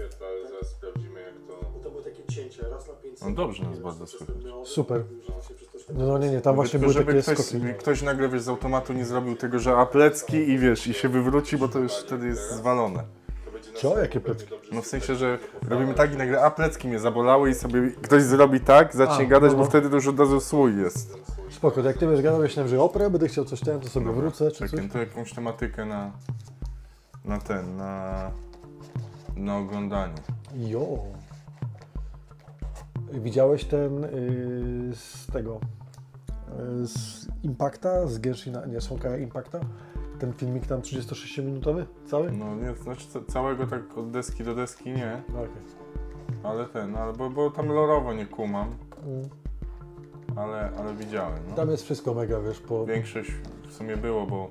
wyświetla, 0.00 0.26
ale 0.26 0.48
zaraz 0.48 0.68
sprawdzimy 0.68 1.20
jak 1.20 1.34
to... 1.34 1.80
To 1.82 1.90
były 1.90 2.04
takie 2.04 2.24
cięcia, 2.24 2.68
raz 2.70 2.88
na 2.88 2.94
5 2.94 3.20
No 3.20 3.30
dobrze 3.30 3.64
nas 3.64 3.78
bardzo 3.78 4.06
słychać. 4.06 4.36
Super. 4.64 5.04
No, 5.94 6.06
no 6.06 6.18
nie, 6.18 6.30
nie, 6.30 6.40
tam 6.40 6.54
właśnie 6.54 6.78
były 6.78 6.92
żeby 6.92 7.12
takie 7.12 7.22
ktoś, 7.34 7.46
skoki. 7.46 7.64
ktoś 7.78 8.02
nagle 8.02 8.28
wiesz, 8.28 8.42
z 8.42 8.48
automatu 8.48 8.92
nie 8.92 9.04
zrobił 9.04 9.36
tego, 9.36 9.58
że 9.58 9.76
a 9.76 9.86
plecki 9.86 10.36
i 10.36 10.58
wiesz, 10.58 10.86
i 10.86 10.94
się 10.94 11.08
wywróci, 11.08 11.56
bo 11.56 11.68
to 11.68 11.78
już 11.78 11.92
wtedy 11.92 12.26
jest 12.26 12.50
zwalone. 12.50 13.04
Co? 13.74 13.98
Jakie 13.98 14.20
plecki? 14.20 14.54
No 14.72 14.82
w 14.82 14.86
sensie, 14.86 15.14
że 15.14 15.38
robimy 15.68 15.94
tak 15.94 16.14
i 16.14 16.16
nagle, 16.16 16.42
a 16.42 16.50
plecki 16.50 16.88
mnie 16.88 16.98
zabolały 16.98 17.50
i 17.50 17.54
sobie 17.54 17.90
ktoś 18.02 18.22
zrobi 18.22 18.60
tak, 18.60 18.94
zacznie 18.96 19.24
A, 19.24 19.28
gadać, 19.28 19.50
no, 19.50 19.56
bo 19.56 19.64
no. 19.64 19.70
wtedy 19.70 19.90
to 19.90 19.94
już 19.94 20.06
od 20.06 20.18
razu 20.18 20.40
słój 20.40 20.76
jest. 20.76 21.18
Spoko, 21.50 21.82
to 21.82 21.88
jak 21.88 21.98
ty 21.98 22.06
będziesz 22.06 22.24
gadał, 22.24 22.40
myślałem, 22.40 22.68
że 22.70 22.82
oprę, 22.82 23.10
będę 23.10 23.28
chciał 23.28 23.44
coś 23.44 23.60
ten, 23.60 23.80
to 23.80 23.88
sobie 23.88 24.06
Dobra, 24.06 24.20
wrócę, 24.22 24.50
czy 24.50 24.58
coś. 24.58 24.70
Czekaj, 24.70 24.88
to 24.88 24.98
jakąś 24.98 25.32
tematykę 25.32 25.84
na, 25.86 26.12
na 27.24 27.38
ten, 27.38 27.76
na, 27.76 28.30
na 29.40 29.56
oglądanie. 29.58 30.14
Jo. 30.54 30.98
Widziałeś 33.12 33.64
ten 33.64 34.04
y, 34.04 34.90
z 34.94 35.26
tego, 35.26 35.60
y, 36.82 36.86
z 36.86 37.26
Impacta, 37.42 38.06
z 38.06 38.18
Gershina, 38.18 38.66
nie, 38.66 38.80
Smoka 38.80 39.16
Impacta? 39.16 39.60
Ten 40.18 40.32
filmik 40.32 40.66
tam 40.66 40.80
36-minutowy, 40.80 41.84
cały? 42.06 42.32
No 42.32 42.54
nie, 42.56 42.74
znaczy 42.74 43.06
ca- 43.08 43.24
całego 43.32 43.66
tak 43.66 43.98
od 43.98 44.10
deski 44.10 44.44
do 44.44 44.54
deski 44.54 44.92
nie, 44.92 45.22
No, 45.28 45.38
okej. 45.40 45.50
ale 46.42 46.66
ten, 46.66 46.96
ale 46.96 47.12
bo, 47.12 47.30
bo 47.30 47.50
tam 47.50 47.68
lorowo 47.68 48.12
nie 48.12 48.26
kumam, 48.26 48.74
Mm. 49.06 49.28
ale, 50.36 50.70
ale 50.78 50.94
widziałem. 50.94 51.38
No. 51.48 51.54
Tam 51.54 51.70
jest 51.70 51.84
wszystko 51.84 52.14
mega, 52.14 52.40
wiesz, 52.40 52.60
po... 52.60 52.86
Większość 52.86 53.30
w 53.68 53.72
sumie 53.72 53.96
było, 53.96 54.26
bo 54.26 54.50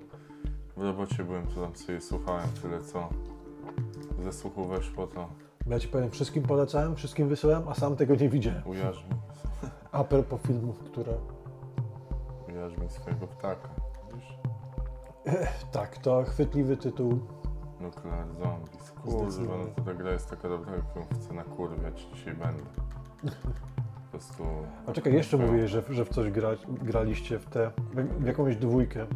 w 0.78 0.82
robocie 0.82 1.24
byłem, 1.24 1.48
to 1.48 1.62
tam 1.62 1.76
sobie 1.76 2.02
słuchałem 2.02 2.48
tyle 2.62 2.82
co 2.82 3.10
ze 4.24 4.34
słuchu 4.34 4.66
weszło, 4.66 5.08
to 5.08 5.30
Ja 5.68 5.80
ci 5.80 5.88
powiem, 5.88 6.12
wszystkim 6.12 6.44
polecałem, 6.44 6.96
wszystkim 6.96 7.28
wysyłałem, 7.30 7.68
a 7.68 7.74
sam 7.74 7.96
tego 7.96 8.16
nie 8.16 8.30
widziałem. 8.30 8.62
ujarzmi, 8.66 9.10
A 9.92 10.04
propos 10.04 10.42
filmów, 10.42 10.80
które... 10.80 11.14
ujarzmi 12.50 12.90
swojego 12.90 13.28
ptaka. 13.28 13.70
Widzisz? 14.14 14.38
Tak, 15.72 15.98
to 15.98 16.24
chwytliwy 16.24 16.78
tytuł. 16.78 17.20
Nuclear 17.82 18.26
Zombies. 18.28 18.92
Kurwa, 19.04 19.58
no 19.58 19.66
to 19.76 19.82
ta 19.82 19.94
gra 19.94 20.12
jest 20.12 20.30
taka 20.30 20.50
dobra, 20.50 20.76
jak 20.76 20.96
ją 20.96 21.02
chcę 21.16 21.34
nakurwiać, 21.34 22.08
dzisiaj 22.14 22.34
będę. 22.36 22.64
Po 23.24 24.12
prostu... 24.12 24.44
A 24.88 24.92
czekaj, 24.92 25.14
jeszcze 25.14 25.38
mówiłeś, 25.38 25.72
że, 25.72 25.84
że 25.90 26.06
w 26.06 26.10
coś 26.10 26.32
gra, 26.32 26.50
graliście 26.68 27.40
w 27.40 27.46
tę, 27.46 27.72
w, 27.94 28.24
w 28.24 28.26
jakąś 28.26 28.56
dwójkę, 28.56 29.08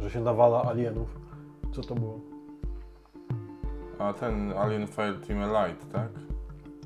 że 0.00 0.10
się 0.10 0.20
nawala 0.20 0.62
alienów. 0.62 1.18
Co 1.72 1.82
to 1.82 1.94
było? 1.94 2.20
A 3.98 4.12
ten 4.12 4.52
Alien 4.52 4.86
Fireteam 4.86 5.42
Elite, 5.42 5.86
tak? 5.92 6.08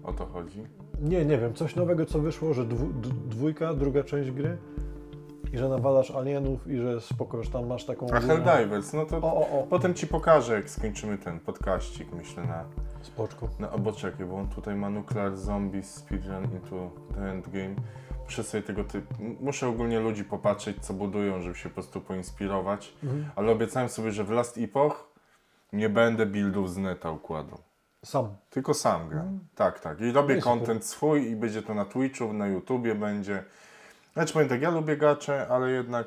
O 0.05 0.13
to 0.13 0.27
chodzi? 0.27 0.63
Nie, 1.01 1.25
nie 1.25 1.39
wiem, 1.39 1.55
coś 1.55 1.77
nowego 1.77 2.07
co 2.07 2.19
wyszło, 2.19 2.55
że 2.55 2.65
dwu, 2.65 2.87
dwójka, 3.29 3.75
druga 3.75 4.03
część 4.05 4.31
gry 4.31 4.59
i 5.53 5.59
że 5.59 5.69
nawalasz 5.69 6.11
alienów 6.11 6.69
i 6.69 6.79
że 6.79 7.01
spoko, 7.01 7.43
że 7.43 7.51
tam 7.51 7.67
masz 7.67 7.85
taką... 7.85 8.07
A 8.11 8.21
Helldivers, 8.21 8.93
no 8.93 9.07
to 9.07 9.17
O, 9.17 9.35
o, 9.35 9.61
o, 9.61 9.67
potem 9.71 9.95
ci 9.95 10.07
pokażę, 10.07 10.55
jak 10.55 10.71
skończymy 10.71 11.19
ten 11.19 11.41
podkaścik, 11.41 12.13
myślę, 12.13 12.43
na... 12.47 12.65
bo 13.79 13.93
czekaj, 13.93 14.27
bo 14.27 14.37
on 14.37 14.49
tutaj 14.49 14.75
ma 14.77 14.91
Nuclear 14.91 15.37
Zombies 15.37 15.95
Speedrun 15.95 16.45
into 16.45 16.91
the 17.15 17.31
Endgame. 17.31 17.75
Muszę 18.25 18.43
sobie 18.43 18.63
tego 18.63 18.85
typu... 18.85 19.15
Muszę 19.41 19.69
ogólnie 19.69 20.01
ludzi 20.01 20.25
popatrzeć, 20.25 20.77
co 20.81 20.95
budują, 20.95 21.41
żeby 21.41 21.55
się 21.55 21.69
po 21.69 21.75
prostu 21.75 22.01
poinspirować. 22.01 22.95
Mhm. 23.05 23.27
Ale 23.37 23.53
obiecałem 23.53 23.89
sobie, 23.89 24.13
że 24.13 24.25
w 24.25 24.31
Last 24.31 24.59
Epoch 24.59 25.12
nie 25.73 25.89
będę 25.89 26.27
buildów 26.27 26.71
z 26.73 26.77
neta 26.77 27.11
układał. 27.11 27.59
Sam. 28.05 28.29
Tylko 28.51 28.75
sam 28.75 29.09
gram. 29.09 29.39
Tak, 29.55 29.81
tak. 29.81 30.01
I 30.01 30.13
robię 30.13 30.35
No 30.35 30.41
super. 30.41 30.59
content 30.59 30.85
swój 30.85 31.31
i 31.31 31.37
będzie 31.37 31.63
to 31.63 31.75
na 31.75 31.85
Twitchu, 31.85 32.33
na 32.33 32.47
YouTubie 32.47 32.95
będzie. 32.95 33.45
Znaczy 34.13 34.33
powiem 34.33 34.49
tak, 34.49 34.63
ja 34.63 34.71
lubię 34.71 34.97
gacze, 34.97 35.47
ale 35.49 35.71
jednak 35.71 36.07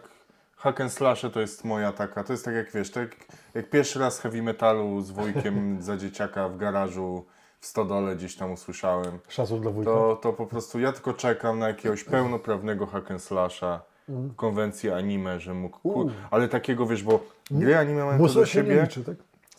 hack 0.57 0.81
and 0.81 0.91
slashe 0.93 1.29
to 1.29 1.41
jest 1.41 1.63
moja 1.65 1.91
taka, 1.91 2.23
to 2.23 2.33
jest 2.33 2.45
tak 2.45 2.55
jak 2.55 2.71
wiesz, 2.71 2.91
tak 2.91 3.15
jak 3.53 3.69
pierwszy 3.69 3.99
raz 3.99 4.19
heavy 4.19 4.41
metalu 4.43 5.01
z 5.01 5.11
wujkiem 5.11 5.77
za 5.81 5.97
dzieciaka 5.97 6.49
w 6.49 6.57
garażu 6.57 7.25
w 7.59 7.65
stodole 7.65 8.15
gdzieś 8.15 8.35
tam 8.35 8.51
usłyszałem, 8.51 9.19
Szacun 9.27 9.61
dla 9.61 9.71
wujka. 9.71 9.91
to, 9.91 10.15
to 10.15 10.33
po 10.33 10.45
prostu 10.45 10.79
ja 10.79 10.91
tylko 10.91 11.13
czekam 11.13 11.59
na 11.59 11.67
jakiegoś 11.67 12.03
pełnoprawnego 12.13 12.85
hack 12.85 13.11
and 13.11 13.21
slasha 13.21 13.81
w 14.07 14.35
konwencji 14.35 14.91
anime, 14.91 15.39
że 15.39 15.53
mógł. 15.53 15.79
U. 15.83 16.09
ale 16.31 16.47
takiego 16.47 16.85
wiesz, 16.87 17.03
bo 17.03 17.19
gry 17.51 17.77
anime 17.77 18.05
mają 18.05 18.27
to 18.27 18.33
do 18.33 18.45
siebie, 18.45 18.81
liczy, 18.81 19.03
tak? 19.03 19.15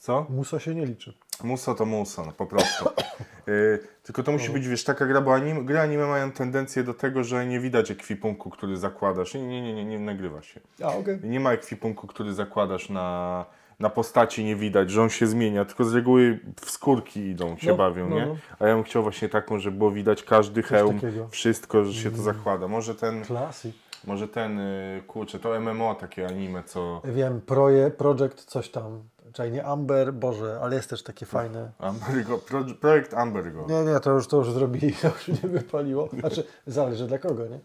Co? 0.07 0.27
Muso 0.31 0.59
się 0.59 0.75
nie 0.75 0.87
liczy. 0.87 1.15
Muso 1.45 1.75
to 1.75 1.85
muso, 1.87 2.25
no, 2.27 2.33
po 2.33 2.47
prostu. 2.47 2.85
Yy, 3.47 3.79
tylko 4.05 4.23
to 4.23 4.33
musi 4.33 4.51
być, 4.51 4.69
wiesz, 4.69 4.85
taka 4.85 5.07
gra, 5.07 5.21
bo 5.21 5.35
anim, 5.35 5.65
gry 5.67 5.81
anime 5.81 6.07
mają 6.07 6.33
tendencję 6.33 6.83
do 6.83 6.95
tego, 6.95 7.25
że 7.25 7.47
nie 7.47 7.61
widać 7.61 7.91
ekwipunku, 7.91 8.51
który 8.51 8.77
zakładasz. 8.77 9.35
Nie, 9.35 9.47
nie, 9.47 9.63
nie, 9.63 9.75
nie, 9.75 9.85
nie 9.85 9.99
nagrywa 9.99 10.43
się. 10.43 10.61
A, 10.85 10.89
okej. 10.89 11.19
Nie 11.23 11.41
ma 11.41 11.53
ekwipunku, 11.53 12.07
który 12.07 12.35
zakładasz 12.35 12.89
na, 12.89 13.45
na 13.81 13.91
postaci, 13.91 14.45
nie 14.45 14.57
widać, 14.57 14.91
że 14.91 15.03
on 15.03 15.11
się 15.11 15.27
zmienia, 15.27 15.65
tylko 15.65 15.85
z 15.85 15.95
reguły 15.95 16.41
w 16.61 16.71
skórki 16.71 17.21
idą, 17.21 17.57
się 17.57 17.71
No, 17.71 17.77
bawią, 17.77 18.09
no, 18.09 18.17
nie? 18.17 18.27
no. 18.27 18.37
A 18.59 18.67
ja 18.67 18.75
bym 18.75 18.85
chciał 18.85 19.03
właśnie 19.03 19.29
taką, 19.29 19.59
żeby 19.59 19.79
było 19.79 19.91
widać 19.91 20.23
każdy 20.23 20.63
hełm, 20.63 21.01
takiego. 21.01 21.29
wszystko, 21.29 21.85
że 21.85 22.03
się 22.03 22.11
to 22.11 22.23
zakłada. 22.23 22.69
Może 22.69 22.95
ten, 22.95 23.25
Klasy. 23.25 23.73
może 24.05 24.29
ten, 24.29 24.59
yy, 24.59 25.03
kurczę, 25.07 25.39
to 25.39 25.61
MMO 25.61 25.95
takie 25.95 26.27
anime, 26.27 26.63
co... 26.63 27.03
Wiem, 27.05 27.41
proje, 27.41 27.91
projekt 27.91 28.45
coś 28.45 28.69
tam. 28.69 29.03
Czekaj, 29.37 29.53
nie 29.53 29.65
Amber, 29.65 30.15
Boże, 30.15 30.59
ale 30.63 30.77
jest 30.77 30.91
też 30.91 31.03
takie 31.03 31.27
fajne. 31.27 31.71
Ambergo, 31.79 32.39
pro, 32.39 32.65
projekt 32.81 33.15
Ambergo. 33.15 33.67
Nie, 33.69 33.93
nie, 33.93 34.01
to 34.01 34.11
już, 34.11 34.29
to 34.29 34.37
już 34.37 34.53
zrobili, 34.53 34.93
to 35.03 35.09
już 35.09 35.29
nie 35.29 35.49
wypaliło. 35.49 36.09
Znaczy, 36.21 36.45
zależy 36.67 37.07
dla 37.07 37.19
kogo, 37.19 37.47
nie? 37.47 37.59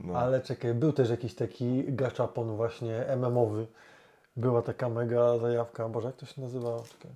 No. 0.00 0.18
Ale 0.18 0.40
czekaj, 0.40 0.74
był 0.74 0.92
też 0.92 1.10
jakiś 1.10 1.34
taki 1.34 1.84
gachapon 1.88 2.56
właśnie 2.56 3.04
MMowy. 3.16 3.66
Była 4.36 4.62
taka 4.62 4.88
mega 4.88 5.38
zajawka. 5.38 5.88
Boże, 5.88 6.06
jak 6.06 6.16
to 6.16 6.26
się 6.26 6.40
nazywało? 6.40 6.82
Czekaj. 6.82 7.12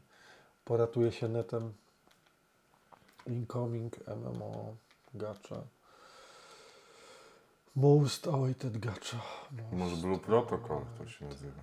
Poratuje 0.64 1.12
się 1.12 1.28
netem. 1.28 1.72
Incoming 3.26 3.96
MMO 4.08 4.74
gacha. 5.14 5.56
Most 7.76 8.26
awaited 8.26 8.78
gacha. 8.78 9.16
Może 9.72 9.96
Blue 9.96 10.18
Protocol 10.18 10.78
to 10.98 11.06
się 11.08 11.24
nazywa. 11.24 11.62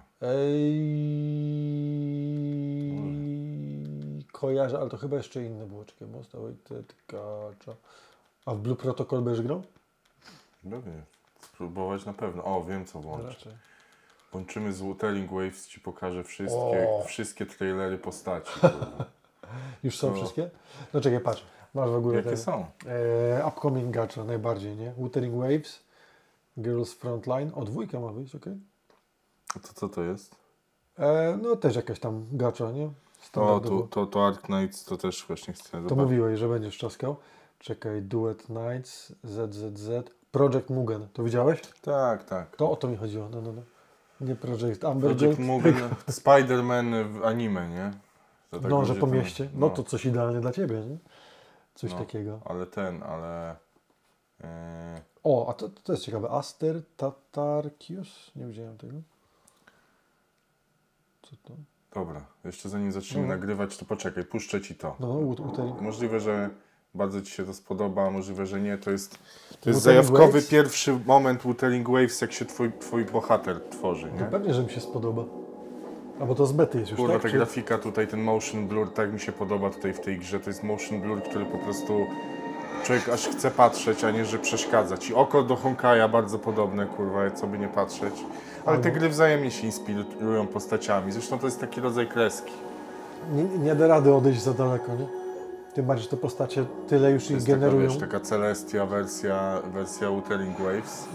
Ej, 3.23 4.25
kojarzę, 4.31 4.79
ale 4.79 4.89
to 4.89 4.97
chyba 4.97 5.17
jeszcze 5.17 5.43
inne 5.43 5.65
było. 5.65 5.85
Czekaj, 5.85 6.07
Most 6.07 6.35
awaited 6.35 6.95
gacha. 7.07 7.77
A 8.45 8.53
w 8.55 8.59
Blue 8.59 8.75
Protocol 8.75 9.21
będziesz 9.21 9.45
grał? 9.45 9.63
Pewnie. 10.63 11.01
Spróbować 11.41 12.05
na 12.05 12.13
pewno. 12.13 12.43
O, 12.43 12.63
wiem 12.63 12.85
co 12.85 12.99
włączyć. 12.99 13.27
Raczej. 13.37 13.53
Włączymy 14.31 14.73
z 14.73 14.79
Wuthering 14.81 15.31
Waves, 15.31 15.67
ci 15.67 15.79
pokażę 15.79 16.23
wszystkie, 16.23 16.87
O. 16.89 17.03
wszystkie 17.07 17.45
trailery 17.45 17.97
postaci. 17.97 18.51
Już 19.83 19.97
są 19.97 20.09
No. 20.09 20.15
wszystkie? 20.15 20.49
No 20.93 21.01
czekaj, 21.01 21.19
patrz. 21.19 21.43
Masz 21.73 21.89
w 21.89 21.95
ogóle 21.95 22.15
Jakie 22.17 22.29
ten, 22.29 22.37
są? 22.37 22.65
E, 23.39 23.47
upcoming 23.47 23.91
gacha 23.91 24.23
najbardziej, 24.23 24.75
nie? 24.75 24.91
Wuthering 24.91 25.35
Waves, 25.35 25.82
Girls 26.57 26.93
Frontline. 26.93 27.51
O, 27.55 27.63
dwójka 27.65 27.99
ma 27.99 28.11
wyjść, 28.11 28.35
okej. 28.35 28.57
To 29.53 29.73
co 29.73 29.89
to 29.89 30.03
jest? 30.03 30.35
E, 30.99 31.39
No 31.41 31.55
też 31.55 31.75
jakaś 31.75 31.99
tam 31.99 32.25
gacha, 32.31 32.71
nie? 32.71 32.89
O, 33.35 33.59
to, 33.59 33.87
to, 33.89 34.05
to 34.05 34.27
Ark 34.27 34.41
Knights 34.41 34.85
to 34.85 34.97
też 34.97 35.25
właśnie 35.27 35.53
chcę 35.53 35.63
To 35.71 35.77
zobaczyć. 35.77 35.97
mówiłeś, 35.97 36.39
że 36.39 36.47
będziesz 36.49 36.77
czaskał. 36.77 37.15
Czekaj, 37.59 38.01
Duet 38.01 38.49
Nights, 38.49 39.13
ZZZ, 39.23 39.89
Project 40.31 40.69
Mugen. 40.69 41.07
To 41.13 41.23
widziałeś? 41.23 41.61
Tak, 41.81 42.23
tak. 42.23 42.55
To 42.55 42.71
o 42.71 42.75
to 42.75 42.87
mi 42.87 42.97
chodziło, 42.97 43.29
no, 43.29 43.41
no, 43.41 43.51
no. 43.53 43.61
Nie 44.21 44.35
Project 44.35 44.85
Amber 44.85 45.15
Project 45.17 45.39
Mugen, 45.39 45.75
Spider-Man 46.21 47.03
w 47.19 47.23
anime, 47.25 47.69
nie? 47.69 47.91
To 48.51 48.59
tak 48.59 48.71
No, 48.71 48.85
że 48.85 48.93
będzie 48.93 49.01
po 49.01 49.07
mieście. 49.07 49.49
No 49.55 49.69
to 49.69 49.83
coś 49.83 50.05
idealne 50.05 50.41
dla 50.41 50.51
Ciebie, 50.51 50.75
nie? 50.81 50.97
Coś 51.75 51.91
No. 51.91 51.97
takiego. 51.99 52.39
Ale 52.45 52.65
ten, 52.65 53.03
ale... 53.03 53.55
e, 54.43 55.01
O, 55.23 55.49
a 55.49 55.53
to, 55.53 55.69
to 55.69 55.93
jest 55.93 56.05
ciekawe. 56.05 56.29
Aster 56.29 56.81
Tatarkius? 56.97 58.31
Nie 58.35 58.45
widziałem 58.45 58.77
tego. 58.77 58.93
Co 61.21 61.35
to? 61.43 61.53
dobra, 61.93 62.25
jeszcze 62.45 62.69
zanim 62.69 62.91
zaczniemy 62.91 63.27
No. 63.27 63.33
nagrywać, 63.33 63.77
to 63.77 63.85
poczekaj, 63.85 64.25
puszczę 64.25 64.61
ci 64.61 64.75
to. 64.75 64.95
No, 64.99 65.19
no. 65.57 65.77
Możliwe, 65.81 66.19
że 66.19 66.49
bardzo 66.95 67.21
Ci 67.21 67.31
się 67.31 67.45
to 67.45 67.53
spodoba, 67.53 68.11
możliwe, 68.11 68.45
że 68.45 68.61
nie. 68.61 68.77
To 68.77 68.91
jest, 68.91 69.17
to 69.61 69.69
jest 69.69 69.81
zajawkowy 69.81 70.27
Waves? 70.27 70.47
pierwszy 70.47 70.99
moment 71.05 71.41
Wuthering 71.41 71.89
Waves, 71.89 72.21
jak 72.21 72.31
się 72.33 72.45
twój, 72.45 72.71
twój 72.79 73.05
bohater 73.05 73.61
tworzy, 73.69 74.07
To 74.07 74.15
nie? 74.23 74.25
pewnie, 74.25 74.53
że 74.53 74.63
mi 74.63 74.69
się 74.69 74.81
spodoba. 74.81 75.23
A 76.19 76.25
bo 76.25 76.35
to 76.35 76.45
z 76.45 76.51
bety 76.51 76.79
jest 76.79 76.91
już, 76.91 76.99
Kurwa, 76.99 77.13
tak? 77.19 77.31
ta 77.31 77.37
grafika 77.37 77.77
tutaj, 77.77 78.07
ten 78.07 78.21
motion 78.23 78.67
blur, 78.67 78.93
tak 78.93 79.13
mi 79.13 79.19
się 79.19 79.31
podoba 79.31 79.69
tutaj 79.69 79.93
w 79.93 79.99
tej 79.99 80.19
grze. 80.19 80.39
To 80.39 80.49
jest 80.49 80.63
motion 80.63 81.01
blur, 81.01 81.23
który 81.23 81.45
po 81.45 81.57
prostu 81.57 82.05
człowiek 82.83 83.09
aż 83.09 83.27
chce 83.27 83.51
patrzeć, 83.51 84.03
a 84.03 84.11
nie, 84.11 84.25
że 84.25 84.39
przeszkadza. 84.39 84.97
Ci 84.97 85.13
oko 85.15 85.43
do 85.43 85.55
Honkaja 85.55 86.07
bardzo 86.07 86.39
podobne, 86.39 86.85
kurwa, 86.85 87.31
co 87.31 87.47
by 87.47 87.57
nie 87.59 87.67
patrzeć. 87.67 88.13
Ale 88.65 88.77
te 88.77 88.91
gry 88.91 89.09
wzajemnie 89.09 89.51
się 89.51 89.65
inspirują 89.65 90.47
postaciami. 90.47 91.11
Zresztą 91.11 91.39
to 91.39 91.45
jest 91.47 91.59
taki 91.61 91.81
rodzaj 91.81 92.07
kreski. 92.07 92.51
Nie, 93.35 93.43
nie 93.43 93.75
da 93.75 93.87
rady 93.87 94.13
odejść 94.13 94.41
za 94.41 94.53
daleko, 94.53 94.95
nie? 94.95 95.07
Tym 95.73 95.85
bardziej, 95.85 96.03
że 96.03 96.09
te 96.09 96.17
postacie 96.17 96.65
tyle 96.87 97.11
już 97.11 97.23
To 97.23 97.29
ich 97.29 97.35
jest 97.35 97.47
generują. 97.47 97.89
wiesz, 97.89 97.97
taka 97.99 98.19
Celestia 98.19 98.85
wersja, 98.85 99.61
wersja 99.73 100.09
Wuthering 100.09 100.57
Waves. 100.59 101.05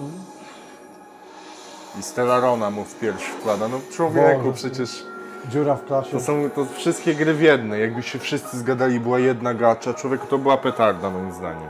I 1.98 2.02
Stellarona 2.02 2.70
mu 2.70 2.84
w 2.84 2.98
pierś 2.98 3.22
wkłada. 3.24 3.68
No 3.68 3.80
człowieku, 3.92 4.40
Boże. 4.44 4.52
przecież 4.52 5.04
Dziura 5.49 5.75
w 5.75 5.85
klasie. 5.85 6.11
to 6.12 6.20
są 6.20 6.50
to 6.50 6.64
wszystkie 6.64 7.14
gry 7.14 7.35
w 7.35 7.40
jednej. 7.40 7.81
Jakby 7.81 8.02
się 8.02 8.19
wszyscy 8.19 8.58
zgadali, 8.58 9.00
była 9.00 9.19
jedna 9.19 9.55
gacza. 9.55 9.94
Człowieku, 9.94 10.26
to 10.26 10.38
była 10.38 10.56
petarda 10.56 11.11
moim 11.11 11.32
zdaniem. 11.32 11.69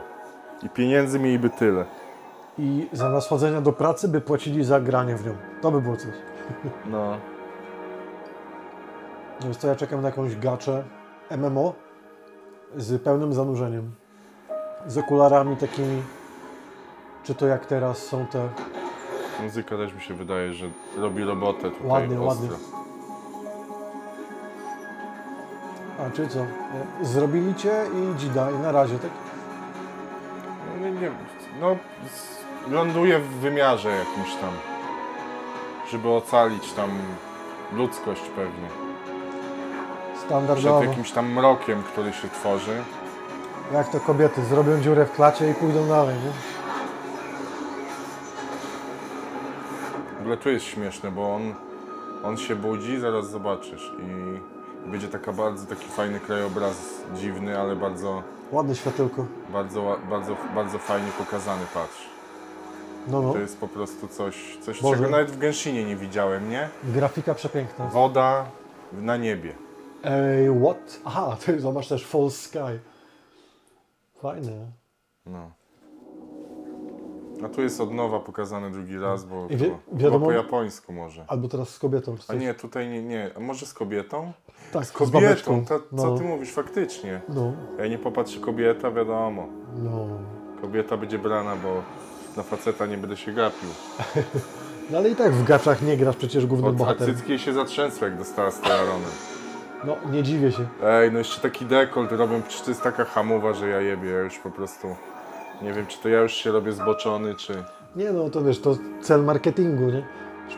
I 0.62 0.68
pieniędzy 0.68 1.18
mieliby 1.18 1.50
tyle. 1.50 1.84
I 2.58 2.88
zamiast 2.92 3.28
chodzenia 3.28 3.60
do 3.60 3.72
pracy, 3.72 4.08
by 4.08 4.20
płacili 4.20 4.64
za 4.64 4.80
granie 4.80 5.16
w 5.16 5.26
nią. 5.26 5.36
To 5.62 5.70
by 5.70 5.80
było 5.80 5.96
coś. 5.96 6.10
No. 6.90 7.16
No 9.40 9.44
Więc 9.44 9.58
to 9.58 9.68
ja 9.68 9.76
czekam 9.76 10.02
na 10.02 10.08
jakąś 10.08 10.36
gaczę 10.36 10.84
MMO 11.30 11.74
z 12.76 13.02
pełnym 13.02 13.32
zanurzeniem. 13.32 13.90
Z 14.86 14.98
okularami 14.98 15.56
takimi, 15.56 16.02
czy 17.24 17.34
to 17.34 17.46
jak 17.46 17.66
teraz 17.66 17.98
są 17.98 18.26
te 18.26 18.48
Muzyka 19.42 19.76
też 19.76 19.94
mi 19.94 20.00
się 20.00 20.14
wydaje, 20.14 20.52
że 20.52 20.66
robi 20.96 21.24
robotę 21.24 21.70
tutaj 21.70 21.86
Ładnie, 21.86 22.20
ostro. 22.20 22.48
ładnie. 22.48 22.77
A 25.98 26.10
czy 26.10 26.28
co? 26.28 26.46
Zrobili 27.02 27.54
cię 27.54 27.84
i 27.94 28.18
dzida 28.18 28.50
i 28.50 28.54
na 28.58 28.72
razie, 28.72 28.98
tak? 28.98 29.10
No, 30.80 30.84
nie, 30.88 30.90
nie, 30.92 31.10
no 31.60 31.76
ląduje 32.70 33.18
w 33.18 33.28
wymiarze 33.28 33.88
jakimś 33.88 34.34
tam. 34.34 34.50
Żeby 35.90 36.08
ocalić 36.08 36.72
tam 36.72 36.90
ludzkość 37.72 38.22
pewnie. 38.36 38.68
Przed 40.14 40.26
Standardowo. 40.26 40.84
jakimś 40.84 41.10
tam 41.12 41.32
mrokiem, 41.32 41.82
który 41.82 42.12
się 42.12 42.28
tworzy. 42.28 42.82
Jak 43.72 43.88
to 43.90 44.00
kobiety 44.00 44.44
zrobią 44.44 44.80
dziurę 44.80 45.06
w 45.06 45.12
klacie 45.12 45.50
i 45.50 45.54
pójdą 45.54 45.88
dalej, 45.88 46.14
nie? 46.14 46.30
W 50.18 50.20
ogóle 50.20 50.36
tu 50.36 50.50
jest 50.50 50.64
śmieszne, 50.64 51.10
bo 51.10 51.34
on, 51.34 51.54
on 52.24 52.36
się 52.36 52.56
budzi, 52.56 53.00
zaraz 53.00 53.30
zobaczysz 53.30 53.92
i 53.98 54.38
będzie 54.88 55.08
taka 55.08 55.32
bardzo 55.32 55.66
taki 55.66 55.86
fajny 55.88 56.20
krajobraz, 56.20 56.76
dziwny, 57.14 57.58
ale 57.58 57.76
bardzo, 57.76 58.22
Ładne 58.52 58.74
światełko. 58.74 59.26
bardzo, 59.52 59.96
bardzo, 60.10 60.36
bardzo 60.54 60.78
fajnie 60.78 61.08
pokazany, 61.18 61.62
patrz. 61.74 62.08
No, 63.08 63.22
no. 63.22 63.32
To 63.32 63.38
jest 63.38 63.60
po 63.60 63.68
prostu 63.68 64.08
coś, 64.08 64.58
coś 64.60 64.82
Boże. 64.82 64.96
czego 64.96 65.10
nawet 65.10 65.30
w 65.30 65.38
Genshinie 65.38 65.84
nie 65.84 65.96
widziałem, 65.96 66.50
nie? 66.50 66.68
Grafika 66.84 67.34
przepiękna. 67.34 67.86
Woda 67.86 68.44
na 68.92 69.16
niebie. 69.16 69.54
Ej, 70.04 70.60
what? 70.64 71.00
Aha, 71.04 71.36
ty 71.46 71.60
zobacz 71.60 71.88
też 71.88 72.06
False 72.06 72.36
Sky. 72.48 72.80
Fajne. 74.22 74.66
No. 75.26 75.50
A 77.44 77.48
tu 77.48 77.62
jest 77.62 77.80
od 77.80 77.92
nowa 77.94 78.20
pokazany 78.20 78.70
drugi 78.70 78.98
raz, 78.98 79.24
bo 79.24 79.46
I 79.50 79.56
wie- 79.56 79.78
wiadomo- 79.92 80.26
po 80.26 80.32
japońsku 80.32 80.92
może. 80.92 81.24
Albo 81.28 81.48
teraz 81.48 81.68
z 81.68 81.78
kobietą. 81.78 82.16
Czy 82.16 82.22
A 82.22 82.32
coś. 82.32 82.40
nie, 82.42 82.54
tutaj 82.54 82.88
nie, 82.88 83.02
nie. 83.02 83.30
A 83.36 83.40
może 83.40 83.66
z 83.66 83.74
kobietą? 83.74 84.32
tak, 84.72 84.84
Z 84.86 84.92
kobietą, 84.92 85.64
to, 85.64 85.78
co 85.78 85.84
no, 85.92 86.18
ty 86.18 86.24
mówisz 86.24 86.52
faktycznie. 86.52 87.20
No, 87.28 87.52
Ja 87.78 87.86
nie 87.88 87.98
popatrzy 87.98 88.40
kobieta, 88.40 88.90
wiadomo. 88.90 89.46
no. 89.82 90.06
Kobieta 90.62 90.96
będzie 90.96 91.18
brana, 91.18 91.56
bo 91.56 91.82
na 92.36 92.42
faceta 92.42 92.86
nie 92.86 92.98
będę 92.98 93.16
się 93.16 93.32
gapił. 93.32 93.68
No 94.90 94.98
ale 94.98 95.08
i 95.08 95.16
tak 95.16 95.32
w 95.32 95.44
gaczach 95.44 95.82
nie 95.82 95.96
grasz 95.96 96.16
przecież 96.16 96.46
głównym 96.46 96.76
bohaterem. 96.76 97.14
cycki 97.16 97.38
się 97.38 97.52
zatrzęsły, 97.52 98.08
jak 98.08 98.18
dostała 98.18 98.50
steronem. 98.50 99.10
No, 99.84 99.96
nie 100.12 100.22
dziwię 100.22 100.52
się. 100.52 100.66
Ej, 100.84 101.12
no 101.12 101.18
jeszcze 101.18 101.40
taki 101.40 101.66
dekolt 101.66 102.12
robią, 102.12 102.42
przecież 102.42 102.60
to 102.64 102.70
jest 102.70 102.82
taka 102.82 103.04
hamowa, 103.04 103.52
że 103.52 103.68
ja 103.68 103.80
jebie, 103.80 104.10
ja 104.10 104.20
już 104.20 104.38
po 104.38 104.50
prostu... 104.50 104.96
Nie 105.62 105.72
wiem, 105.72 105.86
czy 105.86 105.98
to 105.98 106.08
ja 106.08 106.20
już 106.20 106.32
się 106.32 106.52
robię 106.52 106.72
zboczony, 106.72 107.34
czy... 107.34 107.64
Nie 107.96 108.12
no, 108.12 108.30
to 108.30 108.42
wiesz, 108.42 108.60
to 108.60 108.76
cel 109.00 109.24
marketingu, 109.24 109.84
nie? 109.90 110.06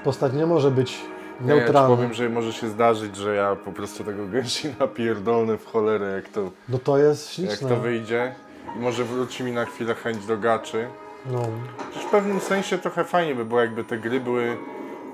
Postać 0.04 0.32
nie 0.32 0.46
może 0.46 0.70
być 0.70 0.98
Nie, 1.40 1.48
ja 1.54 1.56
neutralna. 1.56 1.96
powiem, 1.96 2.14
że 2.14 2.28
może 2.28 2.52
się 2.52 2.68
zdarzyć, 2.68 3.16
że 3.16 3.34
ja 3.34 3.56
po 3.56 3.72
prostu 3.72 4.04
tego 4.04 4.26
Genshina 4.26 4.86
pierdolnę 4.96 5.58
w 5.58 5.66
cholerę, 5.66 6.06
jak 6.06 6.28
to, 6.28 6.50
No 6.68 6.78
to 6.78 6.98
jest 6.98 7.38
jak 7.38 7.50
śliczne. 7.50 7.68
to 7.68 7.76
wyjdzie. 7.76 8.34
I 8.76 8.78
może 8.78 9.04
wróci 9.04 9.44
mi 9.44 9.52
na 9.52 9.64
chwilę 9.64 9.94
chęć 9.94 10.26
do 10.26 10.36
gaczy. 10.38 10.86
No, 11.32 11.42
Przecież 11.90 12.08
w 12.08 12.10
pewnym 12.10 12.40
sensie 12.40 12.78
trochę 12.78 13.04
fajnie 13.04 13.34
by 13.34 13.44
było, 13.44 13.60
jakby 13.60 13.84
te 13.84 13.98
gry 13.98 14.20
były 14.20 14.56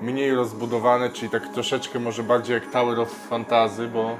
mniej 0.01 0.35
rozbudowane, 0.35 1.09
czyli 1.09 1.29
tak 1.31 1.47
troszeczkę 1.53 1.99
może 1.99 2.23
bardziej 2.23 2.53
jak 2.53 2.71
Tower 2.71 2.99
of 2.99 3.09
Fantasy, 3.29 3.87
bo, 3.87 4.17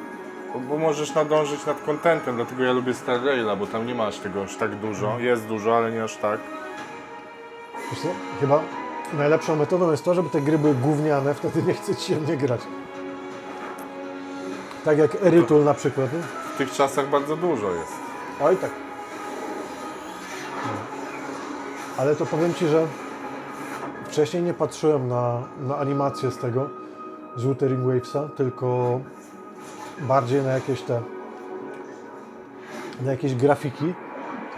bo, 0.60 0.78
możesz 0.78 1.16
nadążyć 1.16 1.66
nad 1.66 1.82
contentem, 1.82 2.36
dlatego 2.36 2.64
ja 2.64 2.72
lubię 2.72 2.94
Star 2.94 3.24
Raila, 3.24 3.56
bo 3.56 3.68
tam 3.68 3.88
nie 3.88 3.96
masz 3.96 4.20
tego 4.20 4.44
aż 4.44 4.56
tak 4.56 4.76
dużo. 4.76 5.20
Jest 5.20 5.46
dużo, 5.46 5.78
ale 5.78 5.92
nie 5.92 6.04
aż 6.04 6.18
tak. 6.18 6.40
wiesz 7.92 8.02
co? 8.02 8.08
Chyba 8.40 8.60
najlepszą 9.14 9.56
metodą 9.56 9.92
jest 9.92 10.06
to, 10.06 10.14
żeby 10.14 10.30
te 10.30 10.42
gry 10.42 10.58
były 10.58 10.76
gówniane, 10.76 11.34
wtedy 11.34 11.64
nie 11.64 11.74
chce 11.74 11.96
ci 11.96 12.08
się 12.08 12.16
w 12.16 12.30
nie 12.30 12.38
grać. 12.38 12.62
Tak 14.86 14.98
jak 14.98 15.16
Erytul 15.24 15.64
na 15.64 15.74
przykład, 15.74 16.14
nie? 16.14 16.20
W 16.54 16.58
tych 16.58 16.72
czasach 16.72 17.10
bardzo 17.10 17.36
dużo 17.36 17.72
jest. 17.72 17.94
Oj 18.42 18.58
tak. 18.58 18.72
Ale 21.98 22.16
to 22.16 22.26
powiem 22.26 22.54
Ci, 22.54 22.68
że 22.68 22.88
wcześniej 24.06 24.44
nie 24.44 24.54
patrzyłem 24.54 25.08
na, 25.08 25.44
na 25.68 25.78
animację 25.78 26.32
z 26.32 26.38
tego, 26.38 26.70
z 27.36 27.44
Wuthering 27.44 27.82
Wavesa, 27.82 28.30
tylko 28.38 29.00
bardziej 30.00 30.42
na 30.42 30.52
jakieś 30.52 30.82
te, 30.82 31.02
na 33.02 33.12
jakieś 33.12 33.36
grafiki, 33.36 33.94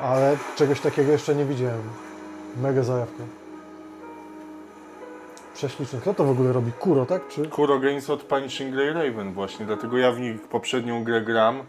ale 0.02 0.38
czegoś 0.56 0.80
takiego 0.80 1.12
jeszcze 1.12 1.36
nie 1.36 1.46
widziałem. 1.46 1.82
Mega 2.58 2.84
zajawka. 2.84 3.24
Prześliczny. 5.54 6.00
Kto 6.02 6.14
to 6.14 6.24
w 6.24 6.30
ogóle 6.30 6.54
robi? 6.54 6.72
Kuro, 6.72 7.06
tak? 7.06 7.28
Czy... 7.28 7.46
Kuro 7.46 7.80
Games 7.80 8.10
od 8.10 8.24
Punishing 8.24 8.74
Grey 8.74 8.94
Raven 8.94 9.34
właśnie, 9.34 9.66
dlatego 9.66 9.98
ja 9.98 10.12
w 10.12 10.20
nich 10.20 10.42
poprzednią 10.42 11.04
grę 11.04 11.22
gram, 11.22 11.64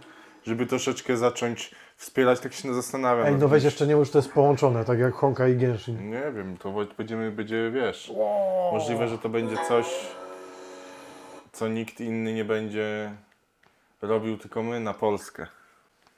żeby 0.45 0.67
troszeczkę 0.67 1.17
zacząć 1.17 1.75
wspierać, 1.97 2.41
tak 2.41 2.53
się 2.53 2.75
zastanawiam. 2.75 3.27
Ej, 3.27 3.35
no 3.35 3.49
weź 3.49 3.65
jeszcze 3.65 3.87
nie 3.87 3.97
mów, 3.97 4.07
że 4.07 4.13
to 4.13 4.19
jest 4.19 4.33
połączone, 4.33 4.85
tak 4.85 4.99
jak 4.99 5.15
Honka 5.15 5.49
i 5.49 5.57
Genshin. 5.57 6.11
Nie 6.11 6.33
wiem, 6.37 6.57
to 6.57 6.75
będziemy, 6.99 7.31
będzie, 7.31 7.71
wiesz, 7.71 8.13
możliwe, 8.73 9.09
że 9.09 9.19
to 9.19 9.29
będzie 9.29 9.57
coś, 9.69 9.87
co 11.53 11.69
nikt 11.69 12.01
inny 12.01 12.35
nie 12.35 12.45
będzie 12.45 13.13
robił, 14.03 14.39
tylko 14.39 14.63
my 14.63 14.81
na 14.81 14.95
Polskę. 14.95 15.47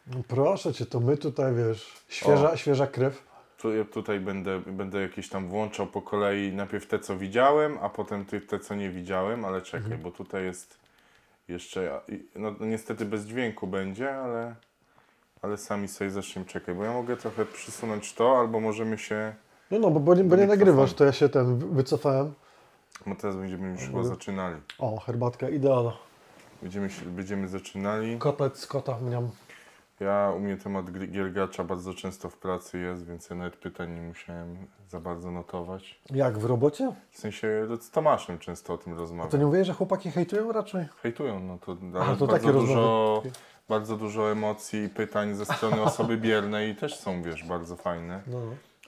No 0.07 0.23
proszę 0.29 0.75
Cię, 0.75 0.87
to 0.87 1.01
my 1.01 1.17
tutaj, 1.17 1.55
wiesz, 1.55 1.93
świeża, 2.09 2.57
świeża 2.57 2.87
krew. 2.87 3.23
Tu, 3.59 3.73
ja 3.77 3.85
tutaj 3.85 4.21
będę, 4.21 4.61
będę 4.61 5.01
jakieś 5.03 5.29
tam 5.29 5.49
włączał 5.49 5.87
po 5.87 6.03
kolei 6.03 6.53
najpierw 6.53 6.87
te, 6.87 6.99
co 6.99 7.17
widziałem, 7.19 7.79
a 7.83 7.89
potem 7.89 8.25
ty, 8.25 8.41
te, 8.41 8.59
co 8.61 8.75
nie 8.75 8.91
widziałem, 8.91 9.45
ale 9.45 9.63
czekaj, 9.63 9.99
bo 9.99 10.11
tutaj 10.11 10.45
jest 10.45 10.79
jeszcze, 11.49 12.01
i- 12.09 12.25
no 12.37 12.55
niestety 12.61 13.05
bez 13.05 13.25
dźwięku 13.25 13.67
będzie, 13.67 14.15
ale, 14.17 14.55
ale 15.43 15.57
sami 15.57 15.89
sobie 15.89 16.11
zaczniemy 16.11 16.49
czekaj, 16.49 16.75
bo 16.75 16.85
ja 16.85 16.93
mogę 16.93 17.17
trochę 17.17 17.45
przysunąć 17.47 18.15
to, 18.15 18.39
albo 18.39 18.61
możemy 18.61 18.99
się, 18.99 19.35
No, 19.71 19.79
no, 19.79 19.91
bo, 19.91 20.01
bo, 20.01 20.15
nie, 20.15 20.25
bo 20.25 20.37
nie 20.37 20.47
nagrywasz, 20.47 20.95
to 20.95 21.05
ja 21.05 21.13
się 21.13 21.29
ten 21.29 21.59
wy- 21.59 21.67
wycofałem. 21.69 22.33
bo 23.07 23.15
teraz 23.15 23.37
będziemy 23.37 23.69
już 23.71 23.81
chyba 23.81 24.05
zaczynali. 24.05 24.57
O, 24.79 25.01
herbatka 25.01 25.49
idealna. 25.49 25.93
Będziemy, 26.63 26.91
się, 26.91 27.05
będziemy 27.07 27.49
zaczynali. 27.49 28.19
Kotlet 28.19 28.59
z 28.59 28.67
kota. 28.67 28.99
Ja 30.01 30.33
u 30.37 30.41
mnie 30.41 30.57
temat 30.57 30.87
gry- 30.91 31.07
gier 31.07 31.33
gracza 31.33 31.65
bardzo 31.65 31.95
często 31.95 32.29
w 32.31 32.37
pracy 32.37 32.79
jest, 32.79 33.07
więc 33.07 33.31
ja 33.31 33.37
nawet 33.37 33.57
pytań 33.57 33.95
nie 33.95 34.01
musiałem 34.03 34.57
za 34.89 35.01
bardzo 35.01 35.31
notować. 35.31 36.01
Jak, 36.11 36.39
w 36.39 36.45
robocie? 36.45 36.93
W 37.11 37.19
sensie 37.19 37.67
z 37.81 37.91
Tomaszem 37.91 38.39
często 38.39 38.75
o 38.75 38.79
tym 38.79 38.93
A 38.93 38.97
rozmawiam. 38.97 39.31
to 39.31 39.37
nie 39.37 39.45
mówię, 39.47 39.65
że 39.65 39.73
chłopaki 39.75 40.11
hejtują 40.11 40.53
raczej? 40.53 40.87
Hejtują, 41.03 41.41
no 41.41 41.59
to, 41.59 41.73
ale 41.73 42.17
to 42.17 42.27
bardzo, 42.27 42.27
takie 42.27 42.53
dużo, 42.53 42.75
rozmowy. 42.75 43.31
bardzo 43.69 43.97
dużo 43.97 44.31
emocji 44.33 44.83
i 44.85 44.89
pytań 44.89 45.35
ze 45.35 45.45
strony 45.45 45.83
osoby 45.83 46.17
biernej 46.17 46.77
też 46.77 46.97
są, 47.01 47.23
wiesz, 47.23 47.45
bardzo 47.45 47.77
fajne. 47.77 48.21
No, 48.27 48.39